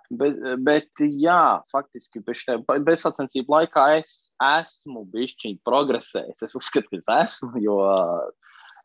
[0.09, 6.43] Bet, bet jā, faktiski bezsacensību laikā es esmu bijis progresējis.
[6.45, 7.79] Es uzskatu, ka es esmu, jo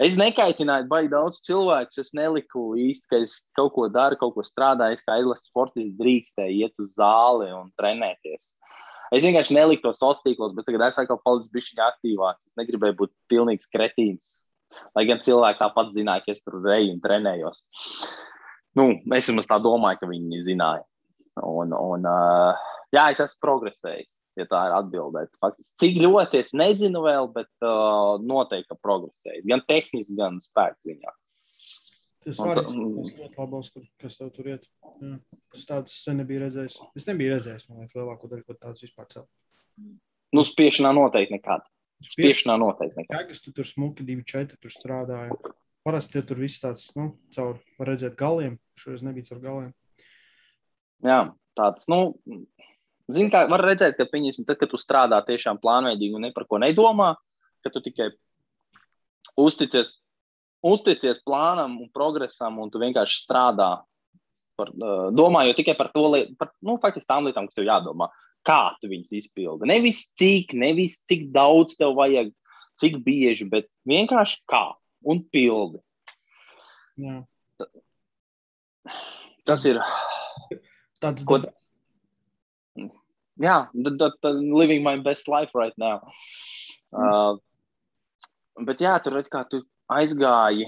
[0.01, 2.01] es nekaitināju baigi daudz cilvēku.
[2.01, 4.97] Es neliku īsti, ka es kaut ko daru, kaut ko strādāju.
[4.97, 8.55] Es kā izlases sportists drīkstēju iet uz zāli un trenēties.
[9.11, 12.47] Es vienkārši neliku to sociālos tīklos, bet tagad es atkal palicu bišķiņā aktīvāks.
[12.47, 14.31] Es negribēju būt pilnīgs kretīns.
[14.95, 17.65] Lai gan cilvēki tāpat zināja, ka es tur reju un trenējos.
[18.79, 20.85] Nu, es vismaz tā domāju, ka viņi zināja.
[21.47, 25.33] Un, un, uh, jā, es esmu progresējis, ja tā ir atbildēt.
[25.43, 29.49] Faktiski, cik ļoti es nezinu vēl, bet uh, noteikti progresējis.
[29.51, 31.17] Gan tehniski, gan spēku ziņā.
[32.21, 33.71] Tas var būt ļoti labs,
[34.03, 34.67] kas tev tur iet.
[35.01, 35.15] Jā.
[35.57, 36.77] Es tādus sen nebiju redzējis.
[36.99, 39.31] Es nebiju redzējis, man liekas, lielāko daļu, ko tāds vispār celt.
[40.37, 41.65] Nu, spiešanā noteikti nekāda.
[42.05, 43.25] Spiešanā noteikti nekāda.
[43.25, 45.33] Kādas tu tur smuki, divi četri tur strādāja.
[45.87, 48.59] Parasti tur viss tāds, nu, caur, var redzēt galiem.
[48.77, 49.73] Šoreiz nebija caur galiem.
[51.07, 51.21] Jā,
[51.57, 52.15] tāds, nu,
[53.09, 56.47] zini, kā var redzēt, ka viņi, tad, kad tu strādā tiešām plānveidīgi un ne par
[56.49, 57.15] ko nedomā,
[57.65, 58.11] ka tu tikai
[59.41, 59.89] uzticies,
[60.65, 63.71] uzticies plānam un progresam, un tu vienkārši strādā,
[64.61, 64.73] par,
[65.17, 66.05] domājot tikai par to,
[66.41, 68.11] par, nu, faktiski tām lietām, kas tev jādomā,
[68.47, 69.69] kā tu viņus izpildi.
[69.69, 72.33] Nevis cik, nevis cik daudz tev vajag,
[72.81, 74.65] cik bieži, bet vienkārši kā
[75.09, 75.81] un pildi.
[77.01, 77.21] Jā.
[79.49, 79.81] Tas ir
[81.01, 81.41] Tāds Ko...
[83.41, 86.01] Jā, that, that, that living my best life right now.
[86.93, 87.01] Mm.
[87.01, 90.67] Uh, bet jā, tur kā tu aizgāji,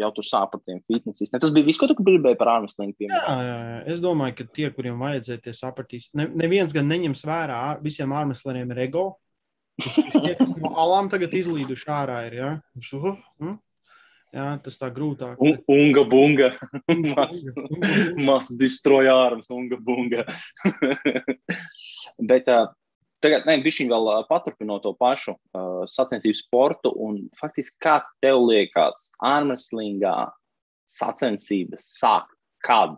[0.00, 1.28] jau tur sāp par tiem fitnesiem.
[1.36, 2.94] Tas bija viss, ko tu gribēji par ārmeslīnu.
[3.04, 6.08] Jā, jā, jā, es domāju, ka tie, kuriem vajadzēja, tie sapratīs.
[6.16, 9.04] Ne, neviens gan neņems vērā, visiem ārmeslīniem ir ego.
[9.80, 12.38] Tas, tie, kas no alām tagad izlīduši ārā, ir.
[12.40, 12.50] Ja?
[12.84, 13.58] Šo, hm?
[14.30, 15.40] Jā, tas tā grūtāk.
[15.42, 16.50] Un, unga bunga.
[18.28, 20.26] Mas destroja ārmas, unga bunga.
[22.30, 26.94] Bet tagad, nē, bišķiņ vēl paturpinot to pašu uh, sacensību sportu.
[26.94, 30.14] Un faktiski, kā tev liekas, ārmeslīgā
[30.90, 32.30] sacensības sāk
[32.62, 32.94] kad?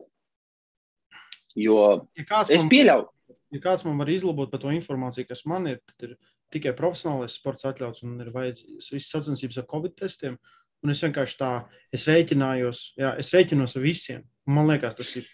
[1.57, 1.81] Jo
[2.17, 3.09] ja es pieļauju.
[3.53, 6.15] Ja kāds man var izlabot par to informāciju, kas man ir, tad ir
[6.53, 10.39] tikai profesionālais sports atļauts un ir vajadzīgs visas sacensības ar covid testiem.
[10.41, 11.53] Uh, Un es vienkārši tā,
[11.95, 14.23] es rēķinājos, jā, es rēķinos ar visiem.
[14.51, 15.29] Man liekas, tas ir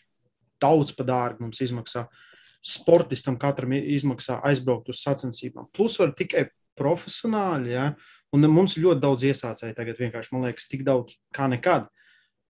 [0.60, 2.04] daudz par dārgu mums izmaksā.
[2.64, 5.70] Sportistam katram izmaksā aizbraukt uz sacensībām.
[5.72, 7.92] Plus var tikai profesionāļi, ja?
[8.34, 11.88] un mums ir ļoti daudz iesācēju tagad vienkārši, man liekas, tik daudz kā nekad.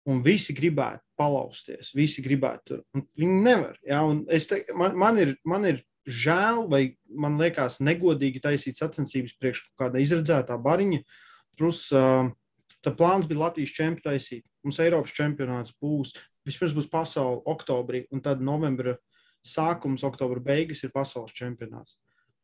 [0.07, 2.79] Un visi gribētu palausties, visi gribētu.
[3.19, 3.75] Viņi nevar.
[3.85, 4.01] Ja?
[4.07, 6.81] Un te, man, man, ir, man ir žēl, vai
[7.11, 11.01] man liekas, negodīgi taisīt sacensības priekš kāda izredzētā bariņa.
[11.59, 12.31] Plus, uh,
[12.85, 14.45] tā plāns bija Latvijas čempionu taisīt.
[14.65, 16.15] Mums Eiropas čempionāts būs.
[16.47, 18.97] Vispirms būs pasaule oktobrī, un tad novembra
[19.47, 21.97] sākums, oktobra beigas ir pasaules čempionāts.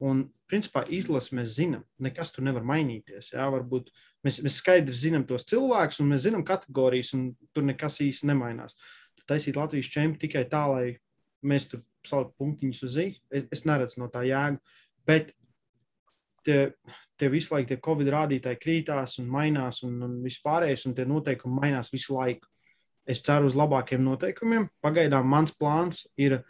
[0.03, 3.31] Un, principā, izlasi mēs zinām, nekas tur nevar mainīties.
[3.35, 3.91] Jā, varbūt
[4.25, 8.75] mēs, mēs skaidri zinām tos cilvēkus, un mēs zinām kategorijas, un tur nekas īsti nemainās.
[9.21, 10.85] Tad taisīt Latvijas čempionu tikai tā, lai
[11.45, 13.21] mēs tur saliktu punktiņus uz zīmes.
[13.31, 14.59] Es, es neredzu no tā jēgu.
[15.07, 15.31] Bet
[16.47, 16.59] tie,
[17.23, 21.61] tie visu laiku tie Covid rādītāji krītās un mainās, un, un vispārējais, un tie noteikumi
[21.61, 22.49] mainās visu laiku.
[23.07, 24.67] Es ceru uz labākiem noteikumiem.
[24.83, 26.41] Pagaidām mans plāns ir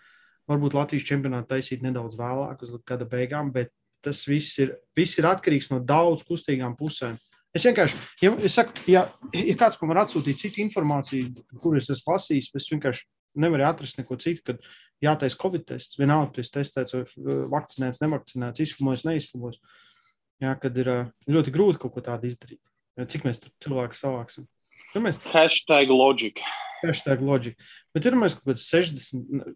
[0.50, 3.72] varbūt Latvijas čempionātu taisīt nedaudz vēlāk, uz gada beigām, bet
[4.04, 7.16] tas viss ir, viss ir atkarīgs no daudz kustīgām pusēm.
[7.54, 9.06] Es vienkārši, ja, es saku, ja,
[9.38, 13.06] ja kāds man var atsūtīt citu informāciju, kuras es lasīju, es vienkārši
[13.46, 14.66] nevaru atrast neko citu, kad
[15.04, 16.00] jātaisa Covid tests.
[16.00, 19.62] Vienalga, tu esi testēts, vai vakcinēts, nevakcinēts, izslimojis, neizslimojis.
[20.44, 20.90] Jā, kad ir
[21.32, 22.62] ļoti grūti kaut ko tādu izdarīt.
[23.10, 24.46] Cik mēs cilvēku savāksim?
[25.02, 25.18] Mēs...
[25.32, 26.46] Hashtag loģika.
[26.84, 27.70] Hashtag loģika.
[27.96, 29.56] Bet ir mēs kaut kāds 60,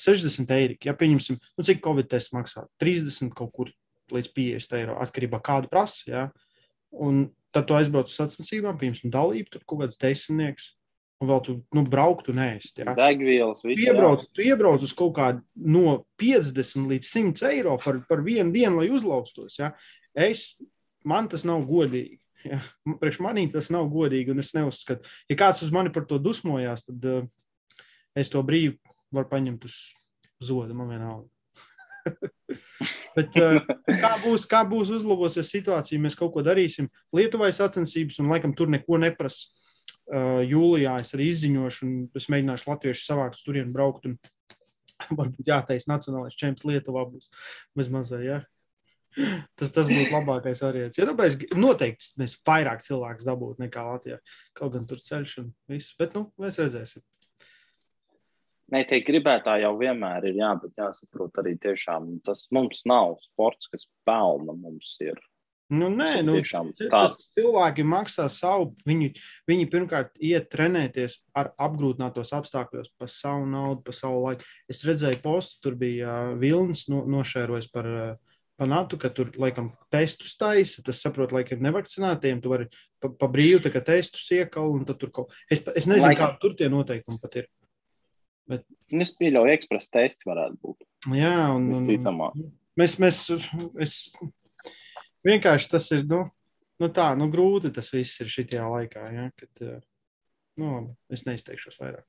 [0.00, 0.78] 60 eiro.
[0.86, 2.64] Ja pieņemsim, nu, cik Covid tests maksā?
[2.82, 3.72] 30 kaut kur
[4.14, 6.02] līdz 50 eiro atkarībā no kāda prasa.
[6.08, 6.24] Ja?
[6.94, 10.72] Un tad tu aizbrauc uz sacensībām, pieņemsim dalību, tur kaut kāds desmitnieks
[11.22, 12.80] un vēl tu nu, brauktu un ēst.
[12.82, 12.94] Ja?
[12.98, 13.78] Degvielas, viss.
[13.80, 18.52] Tu iebrauc, tu iebrauc uz kaut kādu no 50 līdz 100 eiro par, par vienu
[18.54, 19.58] dienu, lai uzlaustos.
[19.60, 19.72] Ja?
[20.14, 20.54] Es,
[21.04, 22.20] man tas nav godīgi.
[22.44, 22.60] Ja?
[23.00, 26.84] Priekš manī tas nav godīgi, un es neuzskatu, ja kāds uz mani par to dusmojās,
[26.88, 27.24] tad uh,
[28.16, 28.76] es to brīvi
[29.14, 29.78] varu paņemt uz
[30.44, 30.76] zodu.
[30.76, 31.30] Man vienalga.
[33.16, 36.90] Bet, uh, kā, būs, kā būs uzlabosies situācija, mēs kaut ko darīsim.
[37.16, 42.68] Lietuvai sacensības, un laikam tur neko neprasa uh, jūlijā es arī izziņošu, un es mēģināšu
[42.70, 44.10] latviešu savākt uz turieni braukt.
[44.10, 44.18] Un,
[45.18, 47.30] varbūt jātaisa nacionālais čempions Lietuvā būs
[47.76, 48.20] bez mazā.
[48.24, 48.42] Ja?
[49.58, 50.98] Tas, tas būtu labākais variants.
[50.98, 54.20] Ja, mēs, noteikti mēs vairāk cilvēku dabūtu nekā Latvijā.
[54.58, 55.94] Kaut gan tur ceļš un viss.
[56.00, 57.04] Bet nu, mēs redzēsim.
[58.74, 63.68] Nē, tie gribētāji jau vienmēr ir, jā, bet jāsaprot arī tiešām, tas mums nav sports,
[63.70, 64.56] kas pelna.
[64.56, 65.20] Mums ir
[65.72, 66.36] Nu, nē, nu,
[66.92, 68.74] tas cilvēki maksā savu.
[68.84, 69.14] Viņi,
[69.48, 74.44] viņi pirmkārt iet trenēties ar apgrūtinātos apstākļos, par savu naudu, par savu laiku.
[74.70, 79.32] Es redzēju, postu tur bija uh, Vilnis no, nošērojis par, uh, par NATO, ka tur
[79.40, 80.82] laikam testus taisa.
[80.86, 82.42] Tas saprot, laikam nevakcinētiem.
[82.42, 82.68] Tu vari
[83.02, 85.34] pa, pa brīvu testus iekal un tad tur kaut.
[85.48, 86.34] Es, es nezinu, laikam.
[86.34, 87.50] kā tur tie noteikumi pat ir.
[88.50, 88.66] Bet...
[88.92, 90.84] Es pieļauju, ekspresa testi varētu būt.
[91.16, 92.42] Jā, un, un
[92.78, 93.20] mēs, mēs,
[93.80, 93.94] es,
[95.24, 96.20] vienkārši tas ir nu,
[96.82, 99.06] nu tā, nu, grūti tas viss ir šajā laikā.
[99.16, 99.64] Ja, kad,
[100.60, 100.76] nu,
[101.12, 102.04] es neizteikšos vairāk.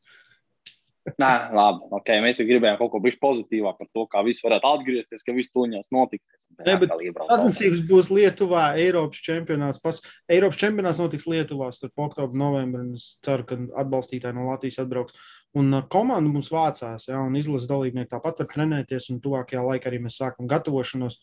[1.05, 1.85] Nē, labi.
[1.99, 2.17] Okay.
[2.23, 5.91] Mēs gribējām kaut ko bijuši pozitīvāk par to, kā viss varētu atgriezties, ka viss tuņās
[5.93, 6.25] notiks.
[6.65, 9.81] Nē, bet sacensības būs Lietuvā, Eiropas čempionāts.
[9.83, 9.99] Pas,
[10.31, 12.87] Eiropas čempionāts notiks Lietuvā starp oktobru, novembru.
[12.97, 15.13] Es ceru, ka atbalstītāji no Latvijas atbrauks.
[15.55, 19.91] Un uh, komanda mums vācās, ja, un izlases dalībnieki tāpat var trenēties, un tuvākajā laikā
[19.91, 21.21] arī mēs sākam gatavošanos.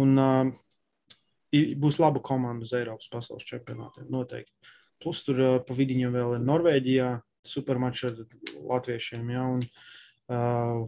[0.00, 4.08] Un, uh, būs laba komanda uz Eiropas pasaules čempionātiem.
[4.08, 4.56] Noteikti.
[5.04, 8.22] Plus tur uh, pa vidiņam vēl ir Norvēģijā supermačs ar
[8.68, 9.34] latviešiem.
[9.34, 9.66] Ja, un,
[10.32, 10.86] uh,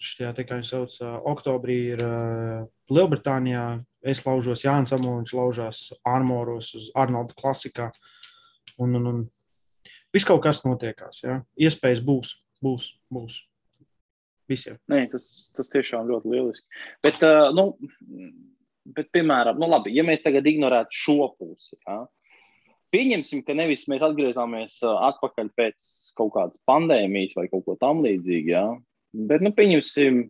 [0.00, 3.82] Šajā tā kā viņš sauc, uh, oktobrī ir uh, Lielbritānijā.
[4.00, 7.90] Es laužos Jānis Amoliņš, laužās Armoros uz Arnolda klasikā.
[8.80, 9.18] Un, un, un
[10.14, 11.20] viss kaut kas notiekās.
[11.20, 11.42] Ja?
[11.60, 12.32] Iespējas būs,
[12.64, 13.42] būs, būs.
[14.48, 14.80] Visiem.
[14.90, 16.80] Nē, tas, tas tiešām ļoti lieliski.
[17.04, 17.68] Bet, uh, nu,
[18.88, 22.00] bet, piemēram, nu, labi, ja mēs tagad ignorētu šo pusi, ja,
[22.94, 25.86] pieņemsim, ka nevis mēs atgriezāmies atpakaļ pēc
[26.18, 28.64] kaut kādas pandēmijas vai kaut ko tamlīdzīga, ja,
[29.30, 30.24] bet, nu, pieņemsim,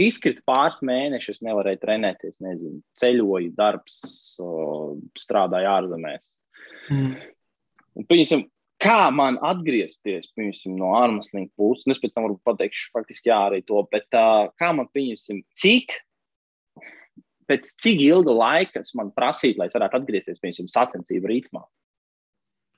[0.00, 4.00] izkrita pāris mēnešus, nevarēja trenēties, nezinu, ceļoja, darbs,
[5.20, 6.34] strādāja ārzemēs.
[6.90, 7.12] Mm.
[7.94, 8.48] Un, pieņemsim,
[8.82, 13.38] kā man atgriezties piemēram, no ārmaslinga puses, un es pēc tam varu pateikt, faktiski jā,
[13.50, 15.94] arī to, bet uh, kā man pieņemsim, cik
[17.48, 21.64] pēc cik ilga laika man prasīt, lai es varētu atgriezties pie viņiem sacensību ritmā?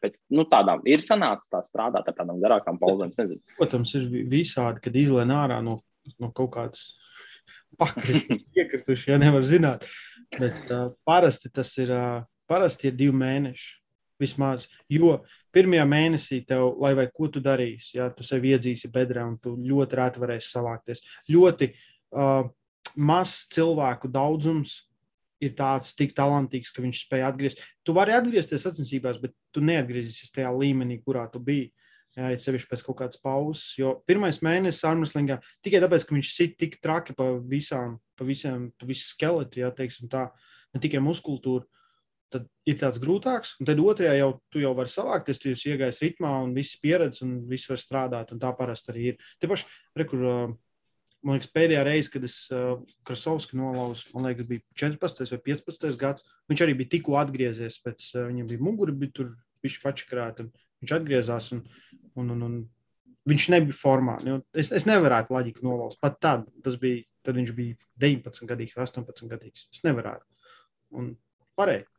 [0.04, 3.14] Pēc nu, tādām ir sanācis tā strādāt ar tādām garākām pauzēm.
[3.56, 5.78] Protams, ir visādi, kad izlēn ārā no,
[6.20, 6.84] no kaut kādas
[8.58, 9.86] iekrituši, ja nevar zināt.
[10.36, 13.74] Bet uh, parasti tas ir, uh, parasti ir divi mēneši.
[14.16, 14.62] Vismaz.
[14.88, 15.18] Jo
[15.52, 19.52] pirmajā mēnesī tev, lai vai ko tu darīsi, ja tu sev iedzīsi bedrē un tu
[19.60, 21.02] ļoti rēti varēsi savākties.
[21.32, 22.46] Ļoti uh,
[22.96, 24.82] mazs cilvēku daudzums
[25.42, 27.72] ir tāds tik talantīgs, ka viņš spēj atgriezties.
[27.84, 31.72] Tu vari atgriezties sacensībās, bet tu neatgriezīsies tajā līmenī, kurā tu biji.
[32.16, 33.74] Jā, ir sevišķi pēc kaut kādas pauzes.
[33.76, 38.70] Jo pirmais mēnesis armslingā tikai tāpēc, ka viņš sit tik traki pa visām, pa visiem,
[38.80, 40.30] pa visu skeletu, jā, teiksim tā,
[40.72, 41.66] ne tikai muskultūru
[42.32, 43.54] tad ir tāds grūtāks.
[43.60, 47.22] Un tad otrajā jau tu jau vari savākties, tu jau iegājies ritmā un viss pieredzi
[47.26, 48.32] un viss var strādāt.
[48.34, 49.20] Un tā parasti arī ir.
[49.40, 50.24] Te paši, re, kur,
[51.26, 55.98] man liekas, pēdējā reize, kad es uh, Krasovski nolauzu, man liekas, bija 14 vai 15
[56.00, 56.26] gads.
[56.50, 59.34] Viņš arī bija tikko atgriezies pēc, uh, viņam bija mugura, bija tur
[59.66, 60.52] viņš pačakrāt, un
[60.84, 61.50] viņš atgriezās.
[61.56, 61.64] Un,
[62.14, 62.56] un, un, un,
[63.26, 64.20] viņš nebija formā.
[64.54, 65.98] Es, es nevarētu loģiku nolauzt.
[66.02, 66.46] Pat tad,
[66.82, 67.74] bija, tad viņš bija
[68.06, 69.66] 19 gadīgs, 18 gadīgs.
[69.74, 70.26] Es nevarētu.
[70.96, 71.12] Un
[71.58, 71.90] varēju.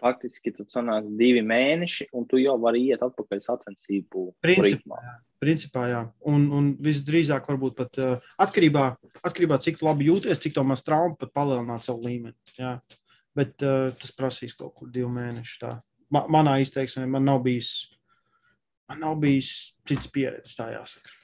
[0.00, 5.00] faktiski tad sanāk divi mēneši, un tu jau vari iet atpakaļ sacensību principā.
[5.40, 6.00] Principā, jā.
[6.28, 8.82] Un, un visdrīzāk, varbūt pat uh, atkarībā,
[9.24, 12.36] atkarībā cik labi jūties, cik to maz traumu, pat palielināt savu līmeni.
[12.58, 12.74] Jā.
[13.36, 15.56] Bet uh, tas prasīs kaut kur divu mēnešu.
[15.62, 15.78] Tā.
[16.12, 17.72] Ma, manā izteiksmē man nav bijis,
[18.90, 19.54] man nav bijis
[19.88, 21.16] cits pieredzes, tā jāsaka.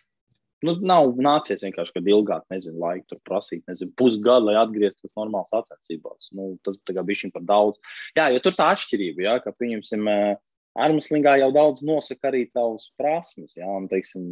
[0.64, 5.52] Nu, nav nācies vienkārši, kad ilgāk, nezinu, laiku tur prasīt, nezinu, pusgadu, lai atgrieztos normālās
[5.52, 6.31] sacensībās.
[6.33, 7.76] Nu, tas bija bišķiņ par daudz.
[8.16, 10.09] Jā, jo tur tā atšķirība, jā, ka, pieņemsim,
[10.76, 14.24] Armslingā jau daudz nosaka arī tavas prasmes, jā, un, teiksim,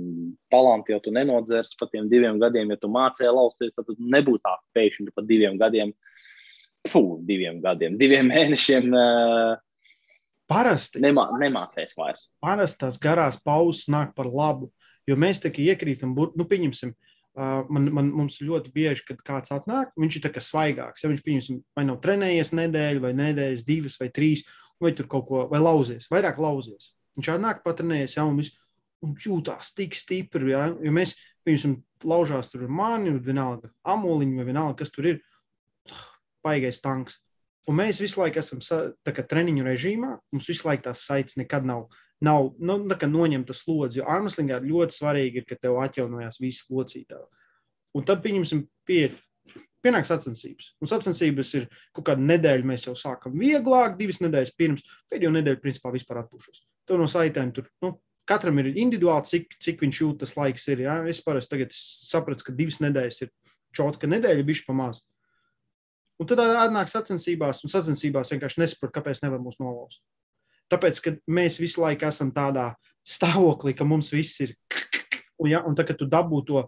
[0.53, 4.55] talanti jau tu nenodzers par tiem diviem gadiem, ja tu mācēji lausties, tad nebūs tā
[4.77, 5.95] pēkšņi par diviem gadiem,
[6.91, 8.93] fu, diviem gadiem, diviem mēnešiem.
[10.51, 11.01] Parasti.
[11.01, 12.29] Nemā, nemācēs vairs.
[12.45, 14.69] Parasti tās garās pauzes nāk par labu.
[15.09, 16.93] Jo mēs tā kā iekrītam, nu, pieņemsim,
[17.35, 21.05] man, man, mums ļoti bieži, kad kāds atnāk, viņš ir tā kā svaigāks.
[21.05, 24.45] Ja viņš, pieņemsim, vai nav trenējies nedēļu, vai nedēļas, divas vai trīs,
[24.85, 26.93] vai tur kaut ko, vai lauzies, vairāk lauzies.
[27.19, 28.41] Viņš atnāk, patrenējies, ja, un,
[29.05, 31.17] un jūtās tik stipri, ja, jo mēs,
[31.47, 35.21] pieņemsim, laužās tur mani, vienalga amoliņu, vai vienalga, kas tur ir,
[36.45, 37.21] paigais tanks.
[37.69, 41.87] Un mēs visu laiku esam kā treniņu režīmā, mums visu laiku tās saites nekad nav
[42.25, 44.01] nav nu, noņemta slodze.
[44.01, 47.27] Jo armslingā ļoti svarīgi ir, ka tev atjaunojās visi locītāji.
[47.95, 49.09] Un tad, pieņemsim, pie,
[49.85, 50.73] pienāks sacensības.
[50.83, 55.61] Un sacensības ir kaut kāda nedēļa, mēs jau sākam vieglāk, divas nedēļas pirms, pēdējo nedēļu,
[55.63, 56.65] principā, vispār atpūšos.
[56.89, 57.95] Tev no saitēm tur, nu,
[58.29, 60.85] katram ir individuāli, cik, cik viņš jūt, tas laiks ir.
[60.87, 60.99] Ja?
[61.09, 63.33] Es parasti tagad sapratu, ka divas nedēļas ir
[63.77, 65.03] čotka nedēļa, bišķi pamāz.
[66.21, 70.05] Un tad atnāk sacensībās, un sacensībās vienkārši nesaprot, kāpēc nevar mūs nolauzt.
[70.73, 72.71] Tāpēc, ka mēs visu laiku esam tādā
[73.05, 74.55] stāvoklī, ka mums viss ir.
[75.43, 76.63] Un, ja, un tad, kad tu dabū to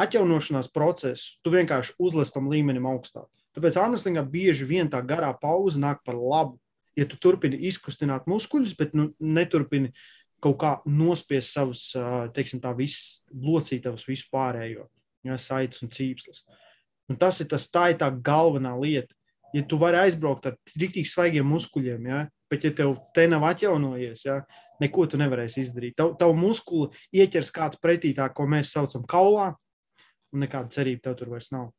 [0.00, 3.28] atjaunošanās procesu, tu vienkārši uzliec tam līmenim augstāk.
[3.56, 6.58] Tāpēc Armstrongā bieži vien tā garā pauze nāk par labu.
[6.98, 9.92] Ja tu turpini izkustināt muskuļus, bet nu, neturpini
[10.42, 11.84] kaut kā nospiest savus,
[12.34, 14.88] teiksim, tā visas locītavas, visu pārējo,
[15.26, 16.44] ja, saites un cīpslas.
[17.10, 19.14] Un tas ir tas, tā ir tā galvenā lieta.
[19.54, 24.24] Ja tu vari aizbraukt ar rīktīgi svaigiem muskuļiem, ja, Bet, ja tev te nav atjaunojies,
[24.26, 24.40] ja,
[24.82, 25.94] neko tu nevarēsi izdarīt.
[26.00, 29.52] Tavu tav muskuli ieķers kāds pretī tā, ko mēs saucam kaulā,
[30.34, 31.70] un nekāda cerība tev tur vairs nav.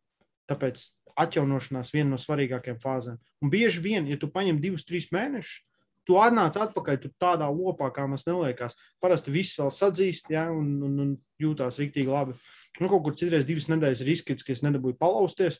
[0.51, 0.83] Tāpēc
[1.21, 3.19] atjaunošanās viena no svarīgākajām fāzēm.
[3.43, 5.61] Un bieži vien, ja tu paņem divus, trīs mēnešus,
[6.07, 8.75] tu atnāc atpakaļ tu tādā lopā, kā mums neliekās.
[9.03, 11.11] Parasti viss vēl sadzīst, ja, un, un, un
[11.41, 12.35] jūtās rīktīgi labi.
[12.79, 15.59] Nu, kaut kur citreiz divas nedēļas ir izskats, ka es nedabūju palausties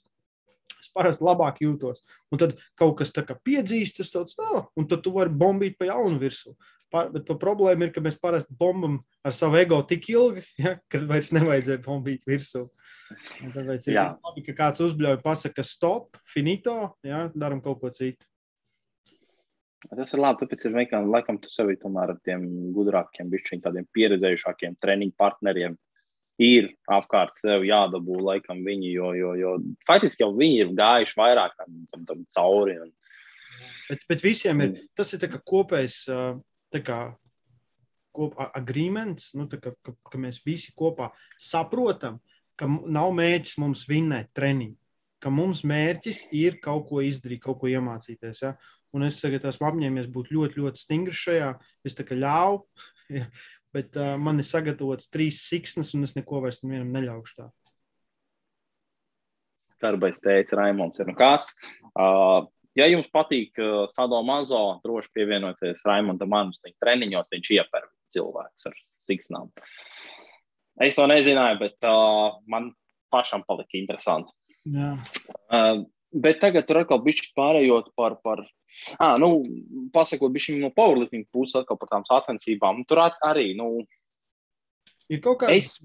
[0.96, 2.04] parasti labāk jūtos.
[2.32, 5.78] Un tad kaut kas tā kā piedzīst, tas tāds, oh, un tad tu vari bombīt
[5.80, 6.56] pa jaunu virsmu.
[6.92, 11.00] Bet pa problēma ir, ka mēs parasti bombam ar savu ego tik ilgi, ja, ka
[11.08, 12.66] vairs nevajadzēja bombīt virsū.
[13.12, 14.10] Tāpēc ir Jā.
[14.18, 18.28] labi, ka kāds uzbļauj, pasaka, stop, finito, ja, daram kaut ko citu.
[19.90, 22.44] Tas ir labi, tāpēc ir vienkārši, laikam, tu sevi tomēr ar tiem
[22.76, 25.78] gudrākiem, bišķiņ tādiem pieredzējušākiem treniņu partneriem
[26.42, 29.54] ir apkārt sev jādabū laikam viņi, jo, jo, jo
[29.88, 32.78] faktiski jau viņi ir gājuši vairāk tam, tam, tam cauri.
[32.82, 32.92] Un...
[33.90, 36.04] Bet, bet visiem ir tas ir kopējs
[36.86, 37.00] kā,
[38.16, 42.20] kop, agreements, nu, kā, ka, ka mēs visi kopā saprotam,
[42.60, 44.78] ka nav mērķis mums vinnēt treniņu.
[45.22, 48.42] Ka mums mērķis ir kaut ko izdarīt, kaut ko iemācīties.
[48.42, 48.56] Ja?
[48.96, 51.52] Un es tagad esmu apņēmies būt ļoti, ļoti stingrs šajā.
[51.86, 52.64] Es tā kā ļauju,
[53.20, 53.28] ja,
[53.76, 57.50] bet uh, man ir sagatavots trīs siksnas, un es neko vairs nevienam neļaušu tā.
[59.76, 61.00] Skarbais teica Raimons.
[61.02, 61.50] Ir nu kas?
[61.92, 62.46] Uh,
[62.78, 68.78] ja jums patīk uh, Sado Mazo, droši pievienojieties Raimonda Manusviņa treniņos, viņš ieper cilvēkus ar
[69.02, 69.50] siksnām.
[70.82, 72.72] Es to nezināju, bet uh, man
[73.12, 74.32] pašam palika interesanti.
[74.72, 74.94] Jā.
[75.50, 78.42] Uh, Bet tagad tur atkal bija pārējot par, par
[79.00, 79.46] ah, nu,
[79.96, 82.84] pasakot, bija no powerlifting puses, atkal par tām sacensībām.
[82.90, 83.86] Tur arī, nu,
[85.08, 85.54] ir kaut kā.
[85.56, 85.78] Es,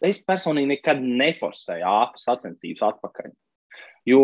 [0.00, 3.34] es personīgi nekad neforsēju ātras sacensības atpakaļ.
[4.08, 4.22] Jo,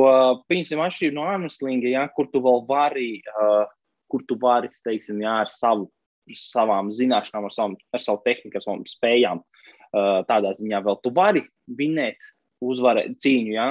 [0.51, 3.68] piemēram, atšķirībā no Armstronga, ja, kur tu vēl vari, uh,
[4.11, 5.86] kur tu vari, teiksim, jā, ar savu,
[6.34, 11.12] savām zināšanām, ar, savam, ar savu tehniku, ar savām spējām, uh, tādā ziņā vēl tu
[11.14, 11.45] vari
[11.78, 12.26] vinēt,
[12.64, 13.68] uzvarēt cīņu, jā,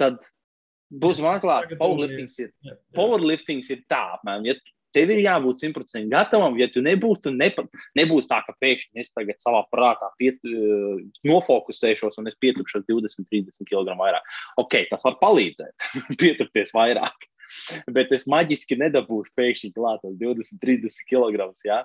[0.00, 0.24] tad
[0.88, 2.52] būs man klāt, powerliftings ir,
[2.96, 4.56] powerliftings ir tā, apmēram, ja
[4.96, 6.56] tev ir jābūt simtprocentīgi gatavam.
[6.60, 7.64] Ja tu nebūsi, tu nepa,
[7.98, 13.28] nebūs tā, ka pēkšņi es tagad savā prātā piet, uh, nofokusēšos un es pieturšos 20,
[13.28, 14.26] 30 kg vairāk.
[14.60, 15.88] Ok, tas var palīdzēt,
[16.22, 17.28] pieturties vairāk.
[17.92, 21.48] Bet es maģiski nedabūšu pēkšņi klāt 20, 30 kg.
[21.68, 21.82] Ja?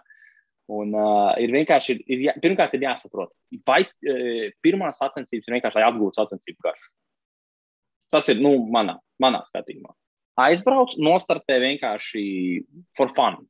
[0.72, 3.34] Un, uh, ir vienkārši, ir, ir, jā, pirmkārt, ir jāsaprot,
[3.68, 6.92] vai uh, pirmā sacensības ir vienkārši, lai atgūtu sacensību garšu.
[8.14, 9.92] Tas ir nu, manā, manā skatījumā
[10.40, 12.24] aizbrauc, nostartē vienkārši
[12.98, 13.44] for fun.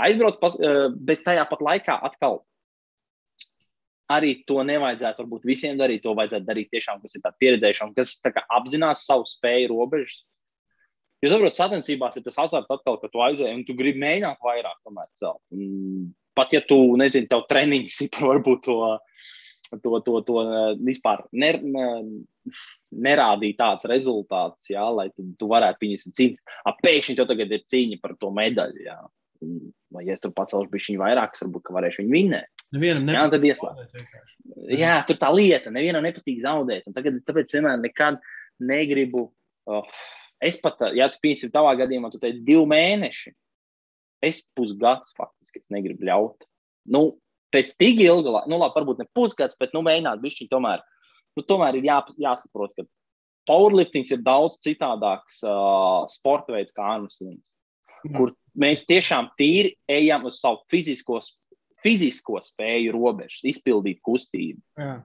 [0.00, 2.42] Aizbrauc, pas, eh, bet tajā pat laikā atkal
[4.10, 6.02] arī to nevajadzētu varbūt visiem darīt.
[6.02, 10.24] To vajadzētu darīt tiešām, kas ir pieredzējuši un kas kā, apzinās savu spēju robežas.
[11.22, 14.76] Jūs saprotat, sacensībās ir tas azarts atkal, ka tu aizēji un tu gribi mēģināt vairāk
[14.84, 15.40] tomēr celt.
[15.52, 18.98] Un pat ja tu nezini, tev treniņš ir par varbūt to,
[19.82, 21.60] to, to, to eh, vispār ner,
[22.94, 26.56] nerādīja tāds rezultāts, jā, lai tu, tu varētu pieņemt cīņu.
[26.84, 28.82] Pēkšņi tev tagad ir cīņa par to medaļu.
[28.86, 28.98] Jā.
[29.94, 32.64] Vai ja es tur pacelšu bišķiņu vairāk, varbūt varēšu viņu vinnēt.
[32.74, 33.96] Nevienam jā, tad ieslēgt.
[34.74, 36.88] Jā, tur tā lieta, nevienam nepatīk zaudēt.
[36.88, 38.20] Un tagad es tāpēc vienmēr nekad
[38.64, 39.28] negribu.
[39.70, 39.86] Oh,
[40.42, 43.34] es pat, ja tu pieņemsi tavā gadījumā, tu teici divi mēneši.
[44.24, 46.46] Es pusgads faktiski es negribu ļaut.
[46.94, 47.06] Nu,
[47.54, 50.82] pēc tik ilga laika, nu labi, varbūt ne pusgads, bet nu mēģināt bišķiņu tomēr
[51.38, 52.86] nu, tomēr ir jā, jāsaprot, ka
[53.48, 57.42] powerliftings ir daudz citādāks uh, sporta veids kā armslings,
[58.14, 61.20] kur mēs tiešām tīri ejam uz savu fizisko,
[61.84, 64.62] fizisko spēju robežas, izpildīt kustību.
[64.80, 64.98] Jā.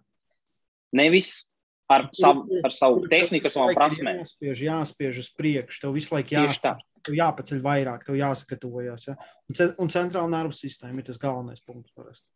[0.95, 1.49] Nevis
[1.89, 4.21] ar savu, ar savu tehniku, savām prasmēm.
[4.21, 9.07] Jāspiež, jāspiež uz priekšu, tev visu laiku jāspiež, tev jāpaceļ vairāk, tev jāsagatavojas.
[9.09, 9.17] Ja?
[9.49, 12.27] Un, un centrāla nervu sistēma ir tas galvenais punkts parasti.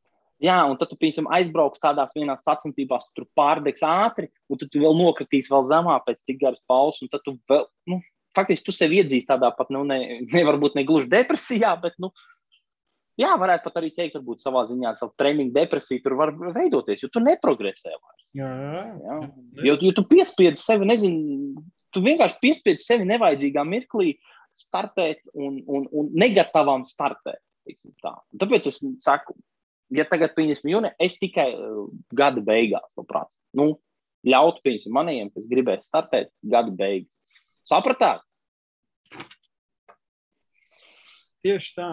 [0.42, 4.82] Jā, un tad tu, piemēram, aizbrauks tādās vienās sacensībās, tur pārdegs ātri, un tad tu
[4.82, 8.00] vēl nokritīs vēl zemāk pēc tik garas pauzes, un tad tu vēl, nu,
[8.36, 10.00] faktiski tu sevi iedzīsti tādā pat, nu, ne,
[10.34, 12.10] nevarbūt ne gluži depresijā, bet, nu,
[13.20, 17.12] jā, varētu pat arī teikt, varbūt savā ziņā savu treniņu depresiju tur var veidoties, jo
[17.14, 18.36] tu neprogresē vairs.
[18.36, 18.84] Jā, jā.
[19.06, 19.18] jā.
[19.70, 21.64] Jo, jo tu piespiedzi sevi, nezinu,
[21.94, 24.18] tu vienkārši piespiedzi sevi nevajadzīgā mirklī
[24.58, 27.42] startēt un, un, un negatavam startēt.
[28.04, 29.38] Tāpēc es saku,
[29.94, 33.74] ja tagad, pieņemsim, jūni, es tikai uh, gada beigās, labprāt, nu,
[34.28, 37.10] ļautu, pieņemsim, maniem, kas gribēs startēt gada beigas.
[37.70, 38.24] Sapratāt?
[41.44, 41.90] Tieši tā.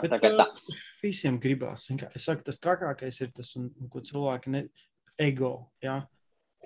[0.00, 0.46] Bet, Tagad tā.
[0.48, 1.88] Uh, visiem gribās.
[2.14, 4.62] Es saku, tas trakākais ir tas, un, ko cilvēki ne
[5.20, 5.52] ego.
[5.84, 6.02] Ja?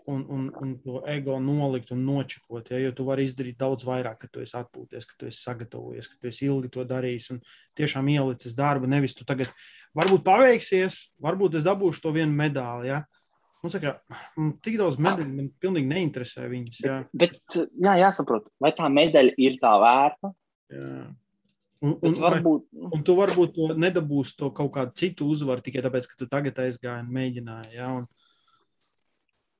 [0.07, 2.71] Un, un, un to ego nolikt un nočakot.
[2.71, 6.09] Ja, jo tu vari izdarīt daudz vairāk, kad tu esi atpūties, kad tu esi sagatavojies,
[6.13, 7.43] kad tu esi ilgi to darījis un
[7.79, 8.91] tiešām ielicis darbu.
[8.91, 9.51] Nevis tu tagad
[9.97, 12.89] varbūt paveiksies, varbūt es dabūšu to vienu medaļu.
[12.91, 13.03] Ja.
[13.65, 13.97] Nu, kā,
[14.63, 16.83] tik daudz medaļu man pilnīgi neinteresē viņas.
[16.85, 20.33] Jā, bet, bet jā, jāsaprot, vai tā medaļa ir tā vērta.
[20.73, 21.07] Jā.
[21.85, 25.83] Un, un, varbūt, vai, un tu varbūt to nedabūsi to kaut kādu citu uzvaru tikai
[25.85, 27.75] tāpēc, ka tu tagad aizgāji un mēģināji.
[27.77, 27.91] Ja?
[27.99, 28.07] Un,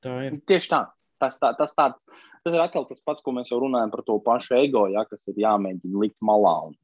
[0.07, 0.41] Tā ir.
[0.47, 0.83] Tieši tā.
[1.23, 2.05] Tas, tā, tas, tāds,
[2.45, 5.25] tas ir atkal tas pats, ko mēs jau runājam par to pašu ego, ja, kas
[5.33, 6.57] ir jāmēģina likt malā.
[6.69, 6.77] Un...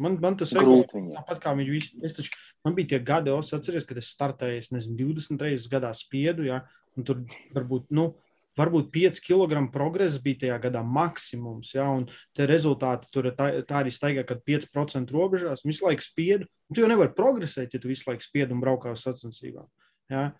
[0.00, 1.04] Man, man tas ir grūti.
[1.12, 2.32] Tāpat kā viņš visu, es taču,
[2.64, 6.46] man bija tie gadi, es atceros, kad es startēju, es nezinu, 20 reizes gadā spiedu,
[6.48, 6.62] ja,
[6.96, 7.20] un tur
[7.52, 8.08] varbūt, nu,
[8.56, 13.82] varbūt 5 kg progress bija tajā gadā maksimums, ja, un tie rezultāti tur tā, tā
[13.84, 18.08] arī staigā, kad 5% robežās, visu laiku spiedu, tu jau nevari progresēt, ja tu visu
[18.08, 19.68] laiku spiedu un braukā uz sacensībām.
[20.12, 20.30] Ja.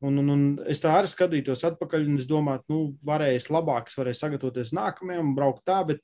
[0.00, 3.98] Un, un, un es tā arī skatītos atpakaļ, un es domāju, nu, varēs labāk, es
[4.00, 6.00] varēju sagatavoties nākamajam braukt tā, bet,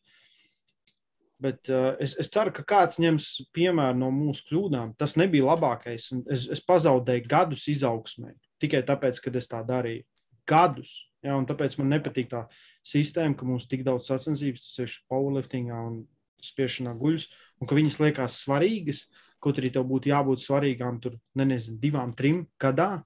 [1.40, 4.92] bet uh, es, es ceru, ka kāds ņems piemēru no mūsu kļūdām.
[5.00, 10.04] Tas nebija labākais, un es, es pazaudēju gadus izaugsmē tikai tāpēc, ka es tā darīju.
[10.46, 10.92] Gadus.
[11.24, 12.44] Ja, un tāpēc man nepatīk tā
[12.86, 16.02] sistēma, ka mums tik daudz sacensības, tas ir powerliftingā un
[16.44, 17.26] spiešanā guļus,
[17.58, 19.06] un ka viņas liekas svarīgas,
[19.42, 23.00] kaut arī tev būtu jābūt svarīgām tur, ne, nezinu, divām, trim gadā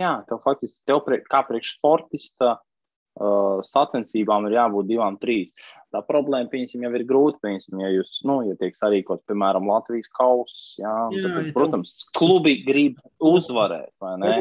[0.00, 5.52] jā, tev faktiski, tev prie, kā priekš sportista, uh, sacensībām ir jābūt divām, trīs.
[5.92, 7.40] Tā problēma, pieņemsim, jau ir grūti.
[7.44, 11.96] Pieņemsim, ja jūs, nu, ja tiek sarīkots, piemēram, Latvijas kausa, jā, jā, tad, ja protams,
[12.06, 12.12] tev...
[12.16, 14.36] klubi grib uzvarēt, vai ne?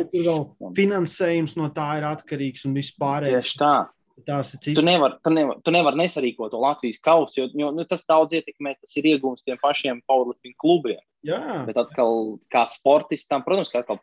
[0.78, 3.52] Finansējums no tā ir atkarīgs un vispārējais.
[3.52, 3.76] Tieši tā.
[4.22, 4.78] Tās ir citas.
[4.78, 8.94] Tu nevari nevar, nevar nesarīkot to Latvijas kausu, jo, jo nu, tas daudz ietekmē, tas
[9.00, 11.02] ir iegūms tiem pašiem powerlifting klubiem.
[11.26, 11.64] Jā.
[11.68, 14.02] Bet atkal, kā sportistam, protams, ka atkal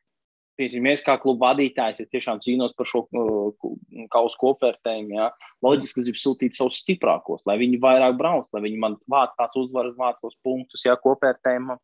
[0.58, 3.68] Piemēram, es kā kluba vadītājs, es tiešām cīnos par šo uh,
[4.10, 5.14] kausu kopvērtējumu.
[5.14, 5.28] Ja?
[5.62, 9.54] Loģiski, ka gribu sūtīt savus stiprākos, lai viņi vairāk brauc, lai viņi man vāc tās
[9.60, 11.78] uzvaras, vāc tos punktus, ja kopvērtējumam.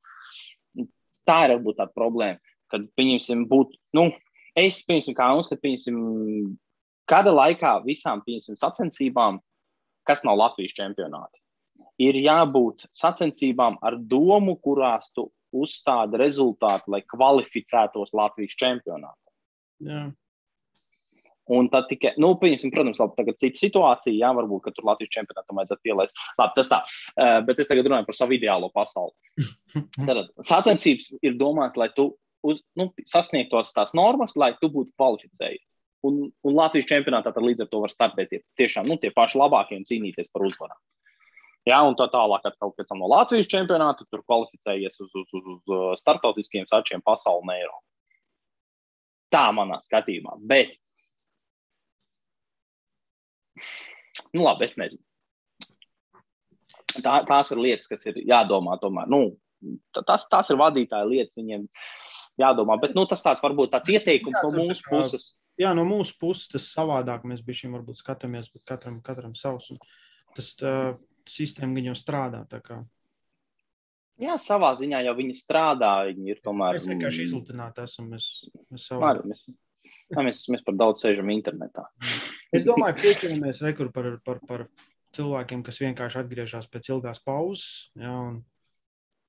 [1.24, 2.42] Tā ir varbūt tā problēma,
[2.74, 4.08] kad, pieņemsim, būtu, nu,
[4.58, 6.02] es, pieņemsim, kā uzskatu, pieņemsim,
[7.08, 9.38] kāda laikā visām, pieņemsim, sacensībām,
[10.04, 11.38] kas nav Latvijas čempionāti,
[12.02, 19.32] ir jābūt sacensībām ar domu, kurās tu uzstāda rezultātu, lai kvalificētos Latvijas čempionātā.
[19.84, 20.04] Jā.
[21.54, 25.12] Un tad tikai, nu, pieņemsim, protams, labi, tagad cita situācija, jā, varbūt, ka tur Latvijas
[25.12, 26.22] čempionātam vajadzētu pielaist.
[26.40, 29.12] Labi, tas tā, uh, bet es tagad runāju par savu ideālo pasauli.
[30.08, 35.64] Tad sacensības ir domāts, lai tu uz, nu, sasniegtos tās normas, lai tu būtu kvalificējies.
[36.04, 39.40] Un, un Latvijas čempionātā tad līdz ar to var startēt tie, tiešām nu, tie paši
[39.40, 40.76] labākie un cīnīties par uzvarām.
[41.64, 45.44] Jā, un tā tālāk, atkal pēc tam no Latvijas čempionāta, tur kvalificējies uz, uz, uz,
[45.54, 47.84] uz uh, starptautiskiem sačiem pasaulē un Eiropā.
[49.32, 50.36] Tā manā skatījumā.
[50.50, 50.74] Bet,
[54.36, 55.00] nu, labi, es nezinu.
[57.00, 58.76] Tā, tās ir lietas, kas ir jādomā.
[58.82, 59.22] Tomēr, nu,
[60.04, 61.64] tas, tās ir vadītāja lietas, viņiem
[62.44, 62.76] jādomā.
[62.82, 65.26] Bet nu, tas tāds varbūt tāds ieteikums jā, no mūsu puses.
[65.58, 67.24] Jā, no mūsu puses tas savādāk.
[67.30, 69.72] Mēs bijām varbūt skatāmies, bet katram, katram savs.
[70.36, 70.76] Tas, tā,
[71.30, 72.44] sistēma jau strādā.
[74.20, 75.92] Jā, savā ziņā jau viņi strādā.
[76.10, 76.78] Viņi ir tomēr.
[76.78, 78.12] Mēs vienkārši izlutināti esam.
[78.14, 78.28] Mēs,
[78.70, 79.14] mēs, savā...
[79.26, 79.44] mēs,
[80.14, 81.88] mēs, mēs par daudz sēžam internetā.
[82.54, 84.66] es domāju, pieskaramies rekur par, par, par
[85.14, 87.90] cilvēkiem, kas vienkārši atgriežas pēc ilgās pauzes.
[87.98, 88.14] Jā,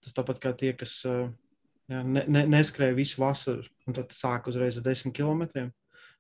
[0.06, 4.78] tas tāpat kā tie, kas jā, ne, ne, neskrēja visu vasaru un tad sāk uzreiz
[4.78, 5.74] ar desmit kilometriem.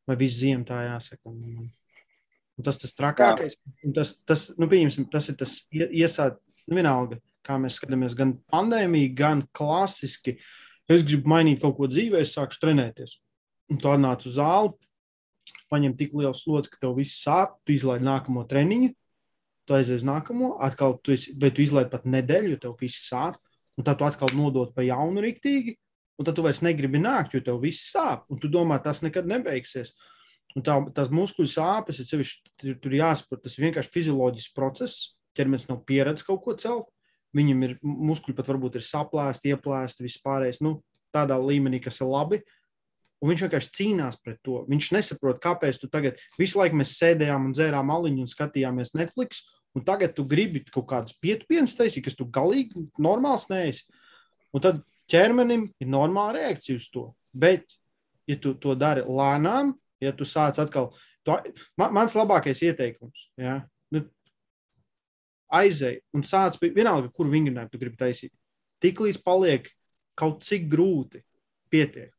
[0.05, 1.21] Vai visu ziemu tā jāsaka.
[1.29, 1.69] Un,
[2.55, 3.57] Un tas tas trakākais.
[3.95, 4.69] Tas, tas, nu,
[5.11, 6.39] tas ir tas iesākt,
[6.69, 10.37] nu, vienalga, kā mēs skatāmies, gan pandēmija, gan klasiski.
[10.89, 13.17] Es gribu mainīt kaut ko dzīvē, es sāku trenēties.
[13.73, 14.73] Un tu atnāc uz zāli,
[15.73, 18.91] paņem tik lielu slodzi, ka tev viss sāp, tu izlaidi nākamo treniņu,
[19.65, 23.39] tu aizies uz nākamo, atkal tu, esi, tu izlaidi pat nedēļu, jo tev viss sāp,
[23.75, 25.75] un tad tu atkal nodod pa jaunu riktīgi,
[26.19, 29.27] un tad tu vairs negribi nākt, jo tev viss sāp, un tu domā, tas nekad
[29.29, 29.95] nebeigsies.
[30.55, 35.15] Un tā, tās muskuļu sāpes ir sevišķi, tur, tur jāsaprot, tas ir vienkārši fizioloģisks process.
[35.35, 36.91] Ķermenis nav pieredzējis kaut ko celt.
[37.35, 40.77] Viņam ir muskuļi pat varbūt ir saplēsti, ieplēsti, vispārējais, nu,
[41.15, 42.39] tādā līmenī, kas ir labi.
[43.19, 44.61] Un viņš vienkārši cīnās pret to.
[44.71, 49.43] Viņš nesaprot, kāpēc tu tagad visu laiku mēs sēdējām un dzērām aliņu un skatījāmies Netflix,
[49.75, 53.87] un tagad tu gribi kaut kādus pietupienus taisīt, kas tu galīgi normāls neesi.
[54.55, 57.09] Un tad ķermenim ir normāla reakcija uz to.
[57.35, 57.75] Bet,
[58.29, 59.73] ja tu to dari lēnām,
[60.05, 60.91] ja tu sāc atkal,
[61.25, 61.35] tu,
[61.79, 63.59] man, mans labākais ieteikums, ja,
[63.93, 64.03] nu,
[65.59, 68.33] aizēj un sāc, vienalga, kur vingrinājumu tu gribi taisīt.
[68.83, 69.69] Tiklīdz paliek
[70.17, 71.23] kaut cik grūti,
[71.71, 72.11] pietiek.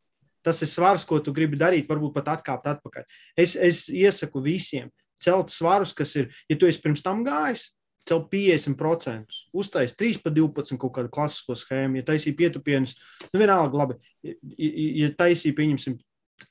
[0.47, 3.07] Tas ir svars, ko tu gribi darīt, varbūt pat atkāpt atpakaļ.
[3.39, 7.70] Es, es iesaku visiem celt svarus, kas ir, ja tu esi pirms tam gājis,
[8.07, 12.95] celt 50%, uztais 3 pa 12 kaut kādu klasisko schēmu, ja taisīja pietupienus,
[13.32, 15.97] nu vienalga, labi, ja taisīja, pieņemsim,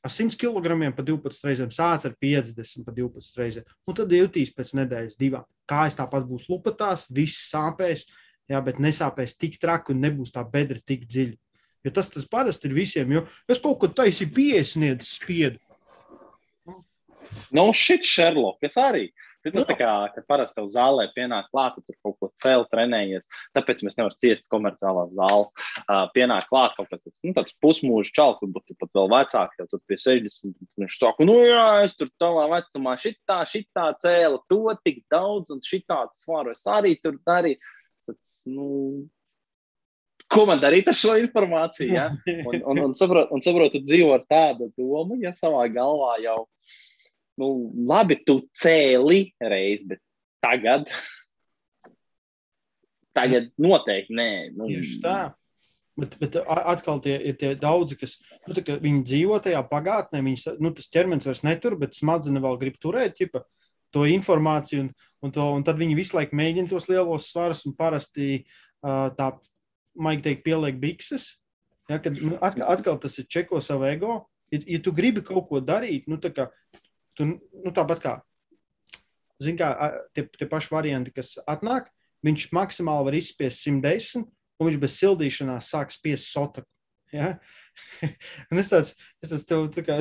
[0.02, 3.66] ar 100 kg pa 12 reizēm, sāc ar 50 pa 12 reizēm.
[3.88, 5.46] Un tad jutīs pēc nedēļas, divām.
[5.70, 8.06] Kājas tāpat būs lupatās, viss sāpēs,
[8.52, 11.38] jā, bet nesāpēs tik traki un nebūs tā bedra tik dziļa.
[11.86, 15.62] Jo tas, tas parasti ir visiem, jo es kaut ko taisīju, piesniedzu spiedu.
[17.54, 19.10] Nu, šit Sherlock, es arī.
[19.54, 23.28] Tas tā kā, kad parasti tev zālē pienāk klāt, tur kaut ko cēl, trenējies.
[23.58, 25.52] Tāpēc mēs nevaram ciest komerciālās zāles.
[25.86, 29.68] Uh, pienāk klāt kaut kas tāds, nu, tāds pusmūža čels, varbūt pat vēl vecāks, jau
[29.70, 30.56] tur pie 60.
[30.82, 35.62] Viņš saka, nu jā, es tur tādā vecumā šitā, šitā cēlu, to tik daudz un
[35.66, 37.62] šitāds svaru es arī tur darīju.
[38.06, 38.66] Tas, nu,
[40.32, 41.94] ko man darīt ar šo informāciju?
[41.94, 42.10] Ja?
[42.50, 46.46] Un, un, un, saprot, un saprot, tu dzīvo ar tādu domu, ja savā galvā jau
[47.42, 47.50] nu,
[47.90, 50.02] labi, tu cēli reiz, bet
[50.44, 50.92] tagad,
[53.16, 54.30] tagad noteikti nē.
[54.56, 55.18] Nu, Tieši tā.
[55.96, 58.18] Bet, bet atkal tie ir tie daudzi, kas
[58.50, 60.20] nu, viņi dzīvo tajā pagātnē.
[60.26, 63.46] Viņas, nu, tas ķermenis vairs netur, bet smadzenes vēl grib turēt ķipa,
[63.96, 64.88] to informāciju.
[64.88, 64.92] Un,
[65.24, 69.32] un, to, un tad viņi visu laiku mēģina tos lielos svarus un parasti uh, tā,
[69.96, 71.32] maigi teikt, pieliek bikses.
[71.88, 74.20] Ja, kad, nu, atkal, atkal tas ir čeko savu ego.
[74.52, 76.50] Ja, ja tu gribi kaut ko darīt, nu, kā,
[77.18, 78.16] tu, nu, tāpat kā
[79.42, 79.72] zin kā,
[80.16, 81.90] tie, tie paši varianti, kas atnāk,
[82.26, 86.70] viņš maksimāli var izspiest 110, un viņš bez sildīšanās sāk spiest sotaku.
[87.14, 87.36] Ja?
[88.52, 88.94] un es tāds,
[89.24, 90.00] es tāds tev, tā kā,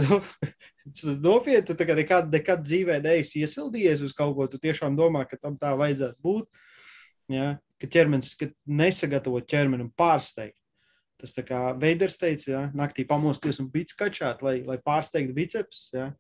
[1.27, 5.27] nopietni, tu tā kā nekad, nekad dzīvē neesi iesildījies uz kaut ko, tu tiešām domā,
[5.29, 6.67] ka tam tā vajadzētu būt.
[7.33, 7.55] Ja?
[7.81, 10.59] Ka ķermenis, ka nesagatavo ķermeni un pārsteigt.
[11.21, 12.63] Tas tā kā Veiders teica, ja?
[12.77, 15.89] naktī pamosties un bits kačāt, lai, lai pārsteigtu biceps.
[15.95, 16.11] Ja?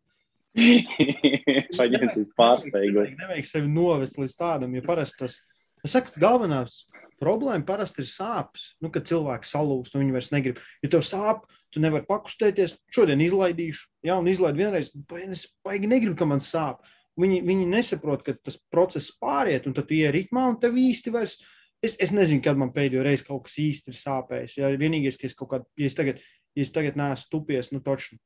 [1.78, 3.14] Paņemties pārsteigums.
[3.18, 5.38] Nevajag sevi novest līdz tādam, jo parasti tas,
[5.82, 6.84] es saku, galvenās
[7.20, 8.72] problēma parasti ir sāpes.
[8.82, 10.60] Nu, kad cilvēks salūst, un viņi vairs negrib.
[10.84, 12.76] Ja tev sāp, tu nevari pakustēties.
[12.94, 14.92] Šodien izlaidīšu, ja un izlaidu vienreiz,
[15.24, 16.84] es baigi negribu, ka man sāp.
[17.20, 21.14] Viņi, viņi nesaprot, ka tas process pāriet, un tad tu ieri ritmā, un tev īsti
[21.14, 21.38] vairs.
[21.84, 24.58] Es, es nezinu, kad man pēdējo reizi kaut kas īsti ir sāpējis.
[24.58, 26.22] Ja vienīgais, ka es kaut kādā, ja es tagad,
[26.56, 28.18] ja es tagad neesmu tupies, nu, točni,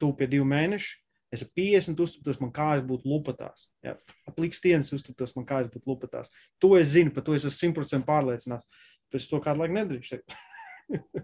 [0.00, 1.01] tupie divi mēneši,
[1.32, 3.66] es ap 50 uztuptos, man kājas būtu lupatās.
[3.84, 3.96] Ja?
[4.28, 6.32] Ap likstienas uztuptos, man kājas būtu lupatās.
[6.62, 8.68] To es zinu, par to es esmu simtprocentīgi pārliecināts.
[9.12, 10.36] Pēc to kādu laiku nedrīkst.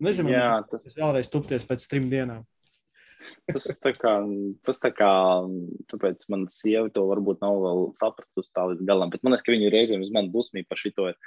[0.00, 0.86] Nezinu, Jā, tas...
[0.88, 2.46] es vēlreiz tupties pēc trim dienām.
[3.50, 4.14] Tas tā kā,
[4.64, 5.10] tas tā kā,
[5.92, 9.52] tāpēc man sieva to varbūt nav vēl sapratusi tā līdz galam, bet man liekas, ka
[9.52, 11.18] viņa reizēm uz mani dusmīgi par šito ir.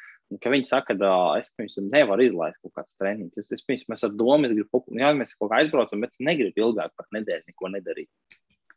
[0.41, 3.41] Ka viņi saka, ka es, piemēram, nevaru izlaist kaut kāds treniņš.
[3.41, 6.23] Es, es, piemēram, mēs ar domu, es gribu, jā, mēs kaut kā aizbraucam, bet es
[6.23, 8.09] negribu ilgāk par nedēļu neko nedarīt.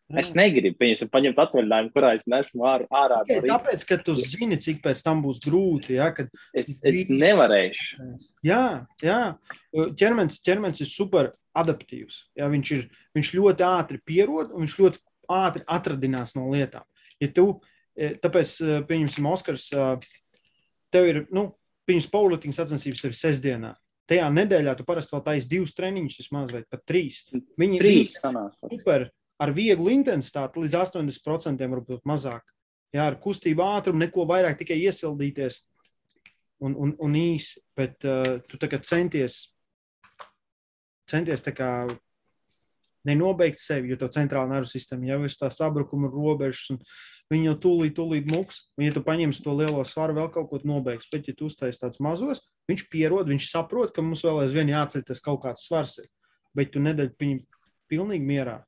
[0.06, 0.20] Jā.
[0.22, 2.86] Es negribu, piemēram, paņemt atvaļinājumu, kurā es nesmu ārā.
[2.94, 5.96] ārā okay, tāpēc, ka tu zini, cik pēc tam būs grūti.
[5.96, 8.06] Ja, kad es, es nevarēšu.
[8.46, 9.20] Jā, jā.
[9.74, 12.20] Ķermenis, ķermenis ir super adaptīvs.
[12.38, 12.84] Ja, viņš, ir,
[13.18, 15.02] viņš ļoti ātri pierod un viņš ļoti
[15.42, 16.86] ātri atradinās no lietām.
[17.18, 17.48] Ja tu,
[17.96, 18.54] tāpēc,
[18.86, 19.72] pieņemsim, Oskars,
[20.94, 21.48] tev ir, nu,
[21.86, 23.74] pirms powerlifting sacensības tev ir sestdienā.
[24.06, 27.24] Tajā nedēļā tu parasti vēl taisi divus treniņus, vismaz vai pat trīs.
[27.58, 28.54] Viņi trīs sanāk.
[28.70, 29.08] Super
[29.42, 32.44] ar vieglu intensitāti līdz 80% varbūt mazāk.
[32.94, 35.58] Jā, ar kustību ātrumu neko vairāk, tikai iesildīties
[36.64, 37.60] un, un, un īsi.
[37.76, 39.42] Bet uh, tu tagad centies,
[41.10, 41.70] centies tā kā
[43.06, 46.80] nenobeigt sevi, jo tev centrāla nervu sistēma jau ir tā sabrukuma robežas, un
[47.32, 48.62] viņi jau tūlīt, tūlīt muks.
[48.76, 51.82] Un, ja tu paņemsi to lielo svaru, vēl kaut ko nobeigs, bet, ja tu uztaisi
[51.82, 56.00] tādus mazos, viņš pierod, viņš saprot, ka mums vēl aizvien jāceļ tas kaut kāds svars.
[56.02, 56.10] Ir.
[56.56, 57.44] Bet tu nedēļ viņu
[57.90, 58.60] pilnīgi mierā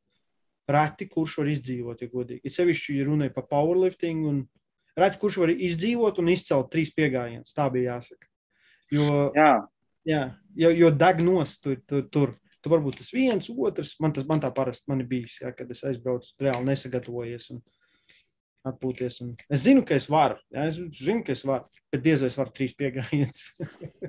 [0.68, 2.42] reti kurš var izdzīvot, ja godīgi.
[2.44, 4.42] Ir sevišķi runāja par powerlifting, un
[4.98, 7.54] reti kurš var izdzīvot un izcelt trīs piegājienus.
[7.56, 8.28] Tā bija jāsaka.
[8.92, 9.52] Jo, jā.
[10.08, 10.22] Jā,
[10.56, 11.80] jo, jo deg nost tur.
[11.88, 12.36] tur, tur.
[12.62, 13.96] Tu varbūt tas viens, otrs.
[14.02, 17.60] Man, tas, man tā parasti man ir bijis, jā, kad es aizbraucu, reāli nesagatavojies un
[18.68, 19.20] atpūties.
[19.24, 20.40] Un es zinu, ka es varu.
[20.54, 23.44] Jā, es zinu, ka es varu, bet diez vai es varu trīs piegājienus.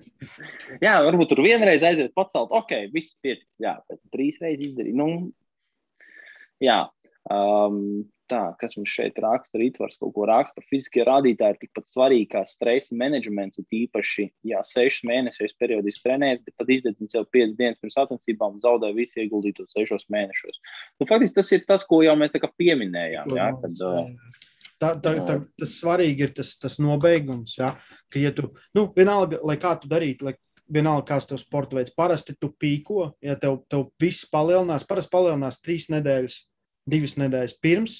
[0.85, 2.55] jā, varbūt tur vienreiz aiziet pacelt.
[2.57, 3.51] Ok, viss pietiks.
[3.61, 4.97] Jā, pēc trīs reizes izdarīt.
[4.97, 5.11] Nu,
[6.59, 6.79] Jā,
[7.31, 11.91] um, tā, kas mums šeit raksta, Rītvars kaut ko raksta par fiziskie rādītāji, ir tikpat
[11.91, 13.59] svarīgi kā stresa menedžments.
[13.59, 18.63] Īpaši, ja sešus mēnešus periodiski trenējas, bet tad izdedzina sev piecas dienas pirms sacensībām un
[18.63, 20.61] zaudē visu ieguldīto sešos mēnešos.
[21.01, 23.35] Nu, faktiski tas ir tas, ko jau mēs pieminējām.
[23.37, 24.45] Jā, kad, uh,
[24.79, 27.57] Tā, tā, tā, tas svarīgi ir tas, tas nobeigums.
[27.57, 27.73] Ja?
[28.07, 28.45] Ka, ja tu,
[28.77, 30.37] nu, vienalga, lai kā tu darītu, lai
[30.71, 35.59] vienalga, kāds tev sporta veids, parasti tu pīko, ja tev, tev viss palielinās, parasti palielinās
[35.65, 36.37] trīs nedēļas
[36.89, 37.99] divas nedēļas pirms,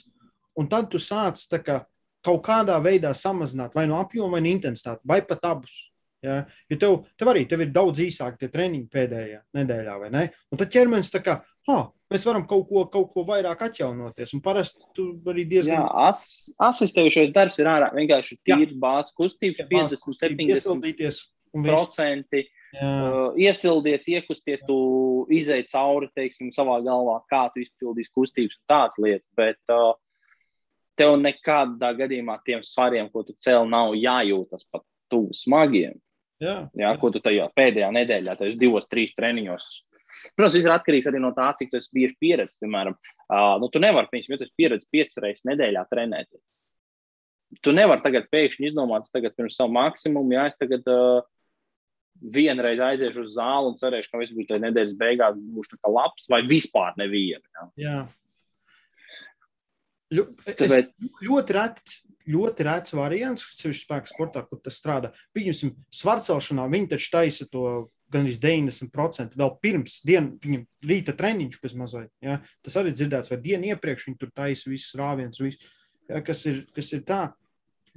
[0.60, 1.82] un tad tu sāc kā,
[2.26, 5.78] kaut kādā veidā samazināt vai no apjoma, vai no intensitāti, vai pat abus.
[6.24, 6.42] Ja?
[6.68, 10.26] Jo tev, tev arī tev ir daudz īsāki tie treniņi pēdējā nedēļā, vai ne?
[10.52, 11.38] Un tad ķermenis tā kā,
[11.72, 14.36] ah, mēs varam kaut ko, kaut ko vairāk atjaunoties.
[14.36, 15.80] Un parasti tu arī diezgan.
[15.80, 16.24] Jā, as,
[16.70, 21.28] asistējušais darbs ir ārā vienkārši tīrs bāzes kustības, 50, 70
[21.64, 22.48] procenti.
[22.70, 24.76] Uh, iesildies, iekusties, tu
[25.34, 29.26] izēji cauri, teiksim, savā galvā, kā tu izpildīsi kustības un tādas lietas.
[29.40, 29.96] Bet uh,
[31.00, 35.98] tev nekādā gadījumā tiem svariem, ko tu cēl, nav jājūtas pat tuvu smagiem.
[36.40, 39.66] Jā, jā, ko tu tajā pēdējā nedēļā, tajos divos, trīs treniņos.
[40.38, 42.62] Protams, viss ir atkarīgs arī no tā, cik esi bieži pieredzējis.
[42.64, 46.42] Piemēram, uh, nu, tu nevari, piemēram, ja tu esi pieredzējis piecas reizes nedēļā trenēties.
[47.66, 51.28] Tu nevari tagad pēkšņi izdomāt, tagad pirms savu maksimumu, jā, es tagad uh,
[52.36, 55.92] vienreiz aiziešu uz zāli un cerēšu, ka viss būs tajā nedēļas beigās, būs tā kā
[55.94, 57.46] labs, vai vispār neviena.
[57.56, 57.68] Jā.
[57.84, 58.00] jā.
[60.14, 60.94] Ļu, Tāpēc...
[61.26, 62.00] Ļoti rets,
[62.30, 65.12] ļoti rets variants, sevišķi spēka sportā, kur tas strādā.
[65.38, 67.66] Pieņemsim, svarcelšanā viņi taču taisa to
[68.10, 72.10] gan arī 90% vēl pirms dienas, viņam rīta treniņš bez mazliet.
[72.26, 72.40] Ja?
[72.66, 75.62] Tas arī dzirdēts, vai dienu iepriekš viņi tur taisa visus rāvienus, visu,
[76.10, 76.24] ja?
[76.26, 77.28] kas, ir, kas ir tā.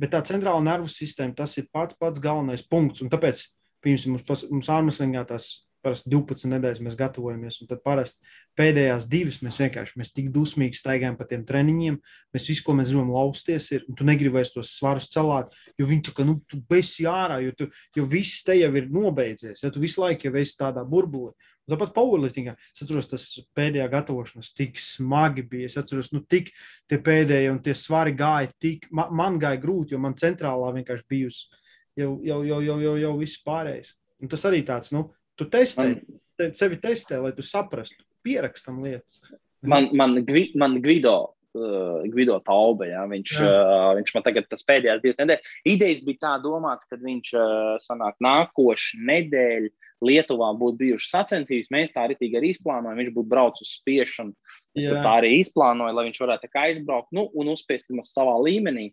[0.00, 3.04] Bet tā centrāla nervu sistēma, tas ir pats pats galvenais punkts.
[3.04, 3.46] Un tāpēc
[3.82, 5.46] Piemēram, mums, mums ārmeslīgā tās
[5.84, 8.22] parasti 12 nedēļas mēs gatavojamies, un tad parasti
[8.58, 11.98] pēdējās divas mēs vienkārši mēs tik dusmīgi staigājam pa tiem treniņiem.
[12.34, 15.88] Mēs visu, ko mēs gribam lausties, ir, un tu negribi vairs tos svarus celāt, jo
[15.90, 19.64] viņi tā kā, nu, tu besi ārā, jo, tu, jo viss te jau ir nobeidzies,
[19.64, 21.34] ja tu visu laiku jau esi tādā burbulī.
[21.62, 23.24] Un tāpat powerliftingā, es atceros, tas
[23.54, 25.68] pēdējā gatavošanās tik smagi bija.
[25.70, 26.50] Es atceros, nu, tik
[26.90, 31.06] tie pēdējie un tie svari gāja tik, man, man gāja grūti, jo man centrālā vienkārši
[31.14, 31.60] bijusi
[31.96, 33.94] jau, jau, jau, jau, jau, jau viss pārējais.
[34.22, 35.06] Un tas arī tāds, nu,
[35.43, 39.20] Tu testē, man, sevi testē, lai tu saprastu, pierakstam lietas.
[39.62, 40.16] Man, man,
[40.59, 41.16] man Gvido,
[41.55, 43.51] uh, Gvido Taube, ja, viņš, Jā.
[43.51, 45.53] uh, viņš man tagad tas pēdējās divas nedēļas.
[45.70, 49.70] Idejas bija tā domāts, ka viņš uh, sanāk nākošu nedēļu
[50.03, 51.70] Lietuvā būtu bijušas sacensības.
[51.70, 54.34] Mēs tā arī arī izplānojam, viņš būtu braucis uz spiešanu.
[54.74, 58.88] Tā arī izplānoja, lai viņš varētu aizbraukt nu, un uzspiest mums savā līmenī.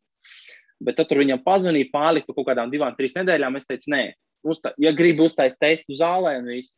[0.79, 3.57] Bet tad viņam pazvanīja, pārlika kaut kādām divām, trīs nedēļām.
[3.57, 4.03] Es teicu, nē,
[4.47, 6.75] uzta, ja grib uztaisīt testu zālē un viss,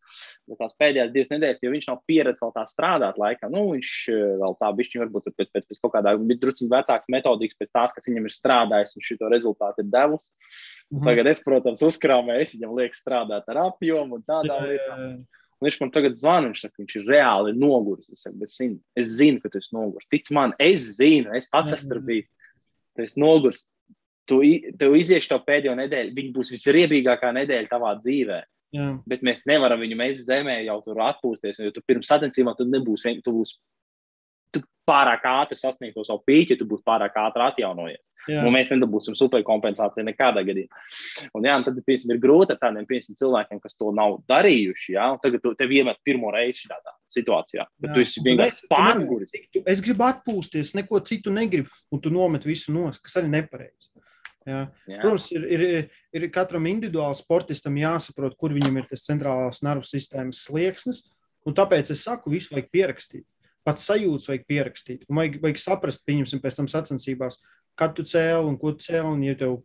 [0.60, 4.24] tās pēdējās divas nedēļas, jo viņš nav pieredzējis vēl tā strādāt laikā, nu, viņš eh,
[4.42, 8.10] vēl tā bišķiņ varbūt pēc, pēc, pēc kaut kādā drusku vecākas metodikas, pēc tās, kas
[8.10, 10.32] viņam ir strādājis un šito rezultātu ir devusi.
[10.92, 11.06] Mhm.
[11.08, 15.06] Tagad es, protams, uzkrāmēju, es viņam lieku strādāt ar apjomu un tādām lietām.
[15.62, 18.08] Un viņš man tagad zvana, viņš saka, viņš ir reāli noguris.
[18.10, 20.08] Es, saku, es, zinu, es zinu, ka tu esi noguris.
[20.10, 22.26] Tic man, es zinu, es pats esmu bijis.
[22.98, 23.62] Tu esi noguris
[24.30, 24.42] tu,
[24.80, 28.42] tu izies to pēdējo nedēļu, viņa būs visriebīgākā nedēļa tavā dzīvē.
[28.72, 28.88] Jā.
[29.10, 31.60] Bet mēs nevaram viņu mēs zemē jau tur atpūsties.
[31.60, 33.58] Jo tu pirms sacensībām tu nebūsi, tu būsi
[34.56, 38.04] tu pārāk ātri sasniegt to savu pīķi, tu būsi pārāk ātri atjaunojies.
[38.30, 40.82] Un mēs nedabūsim superkompensāciju nekādā gadījumā.
[41.34, 44.94] Un, jā, un tad piemēram, ir grūti ar tādiem piemēram, cilvēkiem, kas to nav darījuši.
[44.94, 47.66] Jā, tagad tu, tev iemet pirmo reizi šādā situācijā.
[47.82, 49.34] Bet tu esi vienkārši pārguris.
[49.66, 53.90] Es gribu atpūsties, neko citu negribu, un tu nomet visu nos, kas arī nepareizi.
[54.48, 54.62] Jā.
[54.90, 55.00] Jā.
[55.04, 55.64] Protams, ir, ir,
[56.18, 61.04] ir katram individuāli sportistam jāsaprot, kur viņam ir tas centrālās nervu sistēmas slieksnis.
[61.46, 63.26] Tāpēc es saku, visu vajag pierakstīt.
[63.66, 65.06] Pats sajūtas vajag pierakstīt.
[65.10, 67.38] Un vajag, vajag saprast, pieņemsim, pēc tam sacensībās,
[67.78, 69.06] kad tu cēli un ko tu cēli.
[69.10, 69.60] Un, ja tev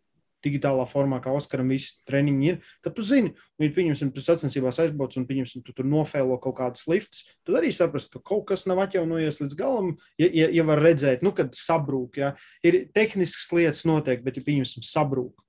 [0.46, 4.80] digitālā formā, kā Oskaram, visi treniņi ir, tad tu zini, un, ja pieņemsim, tu sacensībās
[4.84, 8.66] aizbrauc un, pieņemsim, tu tur nofēlo kaut kādus liftus, tad arī saprast, ka kaut kas
[8.70, 12.34] nav atjaunojies līdz galam, ja, ja, ja var redzēt, nu, kad sabrūk, ja.
[12.66, 15.42] ir tehniskas lietas noteikti, bet, ja pieņemsim, sabrūk.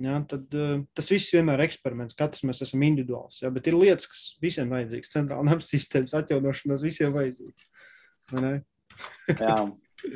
[0.00, 2.16] Ja, tad uh, tas viss vienmēr ir eksperiments.
[2.16, 3.42] Katrs mēs esam individuāls.
[3.42, 5.12] Ja, bet ir lietas, kas visiem vajadzīgas.
[5.12, 7.66] Centrālā nervu sistēmas atjaunošanās visiem vajadzīga.
[9.28, 9.58] jā,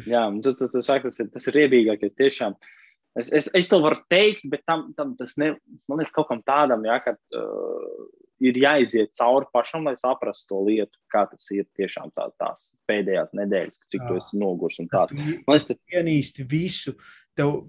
[0.08, 2.14] jā tu, tu, tu saki, tas ir, tas ir riebīgākais.
[2.16, 2.72] Tiešām uh,
[3.14, 5.52] Es, es, es to varu teikt, bet tam, tam tas ne,
[5.86, 8.06] man liekas, kaut kam tādam, ja, ka uh,
[8.42, 13.34] ir jāiziet cauri pašam, lai saprastu to lietu, kā tas ir tiešām tā, tās pēdējās
[13.38, 15.06] nedēļas, cik tu esi nogurs un tā.
[15.14, 16.96] Man liekas, tas ienīsti visu.
[17.34, 17.64] Tev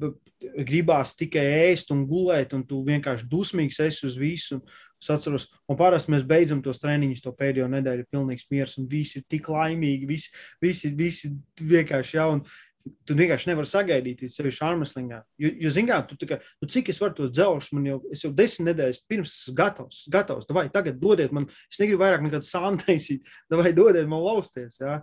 [0.66, 4.60] gribās tikai ēst un gulēt, un tu vienkārši dusmīgs esi uz visu.
[5.02, 8.88] Es atceros, un parasti mēs beidzam tos treniņus, to pēdējo nedēļu, ir pilnīgs miers, un
[8.90, 10.32] visi ir tik laimīgi, visi,
[10.62, 12.30] visi, visi vienkārši jau.
[12.86, 15.20] Tu vienkārši nevari sagaidīt, sevišķi ārmeslīgā.
[15.42, 18.70] Jo, jo zinām, tu, kā, nu, cik es varu tos dzelžus, man jau, jau desmit
[18.70, 20.04] nedēļas pirms esmu gatavs.
[20.14, 20.50] gatavs.
[20.54, 24.78] Vai tagad dodiet man, es negribu vairāk nekad sānu taisīt, vai dodiet man lausties.
[24.84, 25.00] Ja?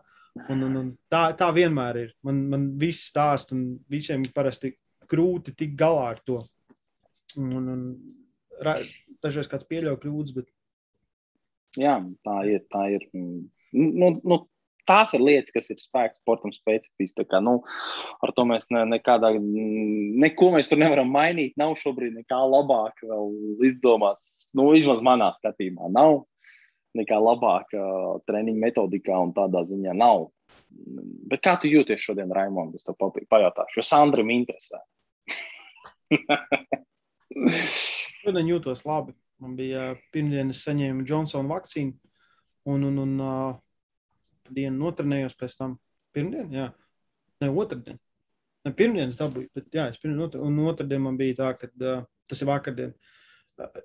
[0.46, 2.14] Un, un, un tā, tā vienmēr ir.
[2.26, 4.72] Man, man viss stāst, un visiem parasti
[5.10, 6.38] grūti tikt galā ar to.
[7.40, 7.82] Un, un, un
[9.22, 10.48] dažreiz kāds pieļauj kļūdas, bet.
[11.80, 12.64] Jā, tā ir.
[12.72, 13.06] Tā ir.
[13.12, 14.42] Nu, nu,
[14.88, 17.26] tās ir lietas, kas ir spēks sportam specifiski.
[17.44, 17.58] Nu,
[18.24, 21.56] ar to mēs ne, nekādā, neko mēs tur nevaram mainīt.
[21.60, 23.32] Nav šobrīd nekā labāka vēl
[23.70, 24.52] izdomāts.
[24.56, 26.22] Nu, vismaz manā skatījumā nav
[26.98, 27.82] nekā labāka
[28.28, 30.28] treniņa metodikā un tādā ziņā nav.
[31.32, 32.76] Bet kā tu jūties šodien, Raimond?
[32.76, 34.82] Es tev pajautāšu, jo Sandram interesē.
[38.22, 39.14] šodien jūtos labi.
[39.42, 41.96] Man bija pirmdienas saņēma Johnsona vakcīnu.
[42.70, 43.56] Un, un, un uh,
[44.54, 45.76] dienu notrenējos pēc tam.
[46.12, 46.68] Pirmdien, jā,
[47.40, 47.98] ne otrdien.
[48.62, 52.04] Ne pirmdienas dabūju, bet jā, es pirmdien, otr, un otrdien man bija tā, ka uh,
[52.30, 52.92] tas ir vakardien.
[53.58, 53.80] Uh,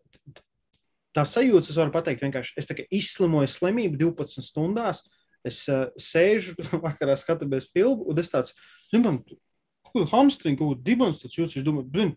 [1.15, 5.05] tā sajūta, es varu pateikt, vienkārši es izslimoju slimību 12 stundās.
[5.47, 8.53] Es uh, sēžu vakarā, skatos filmu, un es tāds,
[8.91, 9.21] zinām,
[9.87, 11.63] ko hamstringu, ko dibens tāds jūtas.
[11.65, 12.13] Domāju, blin,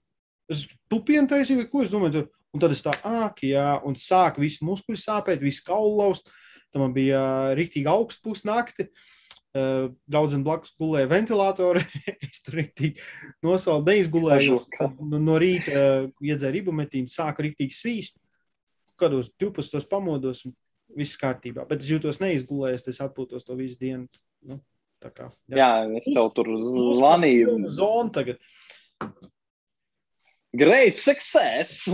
[0.51, 2.26] es tupienu taisīju, ko es domāju.
[2.51, 6.26] Un tad es tā, ah, jā, un sāk visu muskuļu sāpēt, visu kaulu laust.
[6.26, 7.23] Uh, Tam man bija
[7.59, 8.89] rīktīgi augsts pusnakti.
[9.51, 11.83] Draudzene blakus gulēja ventilatorā.
[12.29, 13.03] es tur rīktīgi
[13.47, 14.59] nosaucu, neizgulēju.
[15.03, 15.85] No, no rīta
[16.23, 18.21] iedzēru ibumetīnu, sāku rīktīgi svīst.
[19.01, 19.81] Kādos 12.
[19.91, 20.55] pamodos un
[20.97, 21.64] viss kārtībā.
[21.68, 24.07] Bet es jūtos neizgulējies, es atpūtos to visu dienu.
[24.47, 24.61] Nu,
[25.03, 25.59] kā, jā.
[25.59, 26.51] jā, es tev tur
[26.99, 27.59] zvanīju.
[27.71, 28.41] Zonu tagad.
[30.53, 31.87] Great success!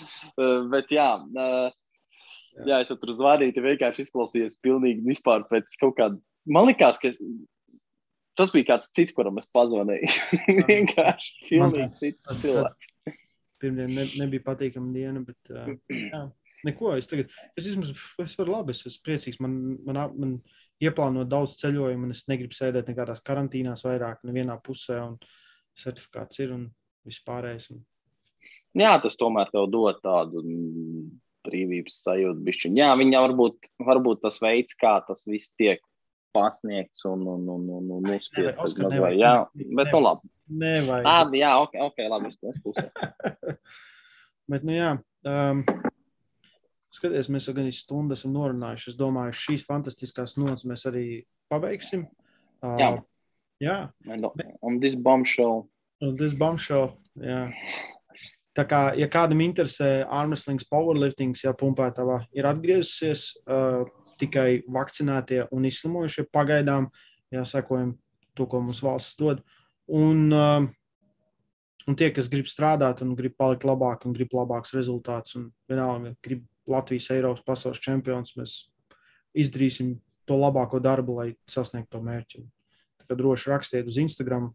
[0.72, 1.68] Bet jā, uh,
[2.58, 6.20] Jā, jā es tur zvanīju, vienkārši izklausījos pilnīgi vispār pēc kaut kāda.
[6.44, 7.20] Man liekas, ka es...
[8.38, 10.10] tas bija kāds cits, kuram es pazvanīju.
[10.70, 12.92] vienkārši pilnīgi cits cilvēks.
[13.62, 16.24] Pirmdien ne, nebija patīkama diena, bet uh, jā,
[16.66, 16.96] neko.
[16.98, 17.92] Es tagad, es vismaz,
[18.24, 19.38] es varu labi, es esmu priecīgs.
[19.42, 20.34] Man, man, man
[20.82, 25.16] ieplāno daudz ceļojumu, un es negribu sēdēt nekādās karantīnās vairāk, nevienā pusē, un
[25.78, 26.66] certifikāts ir un
[27.06, 27.70] viss pārējais.
[27.74, 27.84] Un...
[28.82, 30.42] Jā, tas tomēr tev dod tādu
[31.46, 32.44] brīvības sajūtu.
[32.46, 32.76] Bišķiņ.
[32.80, 35.82] Jā, viņa varbūt, varbūt tas veids, kā tas viss tiek
[36.32, 39.18] pasniegts un, un, un, un, un uzspiestas mazliet.
[39.20, 39.34] Jā,
[39.76, 40.32] bet nu labi.
[40.62, 41.06] Nevajag.
[41.06, 42.88] Labi, jā, ok, ok, labi, es pusē.
[44.52, 44.92] bet, nu jā.
[45.28, 45.64] Um,
[46.92, 48.90] Skaties, mēs jau gan stundu esam norunājuši.
[48.92, 51.06] Es domāju, šīs fantastiskās nots mēs arī
[51.52, 52.04] pabeigsim.
[52.60, 52.90] Uh, jā.
[53.62, 53.76] Jā.
[54.60, 55.66] Un this bombshell.
[56.02, 57.46] Un this bombshell, jā.
[58.52, 63.86] Tā kā, ja kādam interesē armslings, powerliftings, ja pumpētavā ir atgriezusies, uh,
[64.20, 66.90] tikai vakcinētie un izslimojušie pagaidām,
[67.32, 67.94] ja sekojam
[68.36, 69.40] to, ko mums valsts dod.
[69.88, 70.66] Un, uh,
[71.88, 76.12] un tie, kas grib strādāt un grib palikt labāk un grib labāks rezultāts un vienalga
[76.24, 78.58] grib Latvijas, Eiropas, pasaules čempions, mēs
[79.34, 79.96] izdarīsim
[80.28, 82.44] to labāko darbu, lai sasniegtu to mērķi.
[83.08, 84.52] Kā droši rakstiet uz Instagram.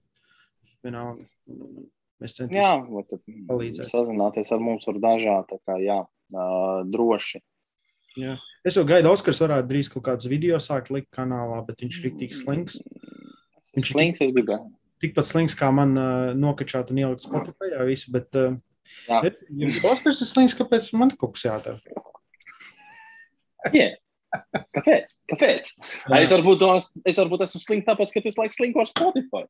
[0.85, 1.25] Vienalga,
[2.21, 3.89] Mēs centīsimies palīdzēt.
[3.91, 5.99] Sazināties ar mums var dažādi, kā jā,
[6.89, 7.41] droši.
[8.17, 8.37] Jā.
[8.65, 12.15] Es jau gaidu, Oskars varētu drīz kaut kādas video sākt likt kanālā, bet viņš ir
[12.17, 12.79] tik slings.
[13.77, 14.49] Viņš slings, ir tik,
[15.05, 18.57] tikpat slings, kā man uh, nokačāt un ielikt Spotify jā, visu, bet uh,
[19.05, 19.21] jā.
[19.29, 21.77] ja Oskars ir slings, kāpēc man kaut kas jādara?
[23.69, 23.93] Yeah.
[24.75, 25.13] Kāpēc?
[25.31, 25.69] Kāpēc?
[26.17, 26.65] Es varbūt,
[27.07, 29.45] es varbūt esmu slings tāpēc, ka tu esi laiks slings ar Spotify.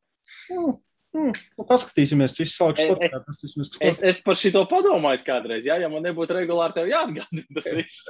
[0.54, 0.76] Mm.
[1.16, 3.08] Hmm, nu, paskatīsimies, kas sāks Spotify.
[3.16, 7.46] Es, es, es, es par šito padomāju kādreiz, jā, ja man nebūtu regulāri tev jāatgādina
[7.56, 8.04] tas viss.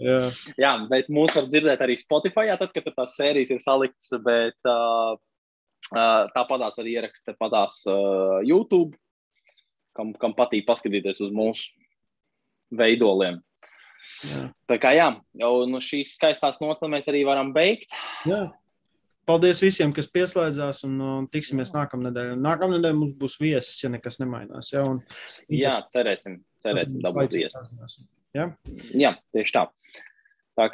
[0.00, 0.20] jā.
[0.62, 4.70] jā, bet mūs var dzirdēt arī Spotify, jā, tad, kad tās sērijas ir saliktas, bet
[4.70, 5.18] uh,
[5.90, 8.94] uh, tāpatās arī ieraksta patās uh, YouTube,
[9.98, 11.74] kam, kam patīk paskatīties uz mūsu
[12.70, 13.42] veidoliem.
[14.24, 14.46] Jā.
[14.70, 15.10] Tā kā jā,
[15.42, 17.92] jau no šīs skaistās notas mēs arī varam beigt.
[18.28, 18.46] Jā.
[19.28, 22.32] Paldies visiem, kas pieslēdzās, un, un tiksimies nākamnedēļ.
[22.40, 24.72] Nākamnedēļ mums būs viesis, ja nekas nemainās.
[24.72, 24.86] Ja?
[24.88, 25.02] Un,
[25.52, 27.62] jā, cerēsim, cerēsim dabūt viesu.
[28.36, 28.48] Ja?
[28.94, 29.66] Jā, tieši tā.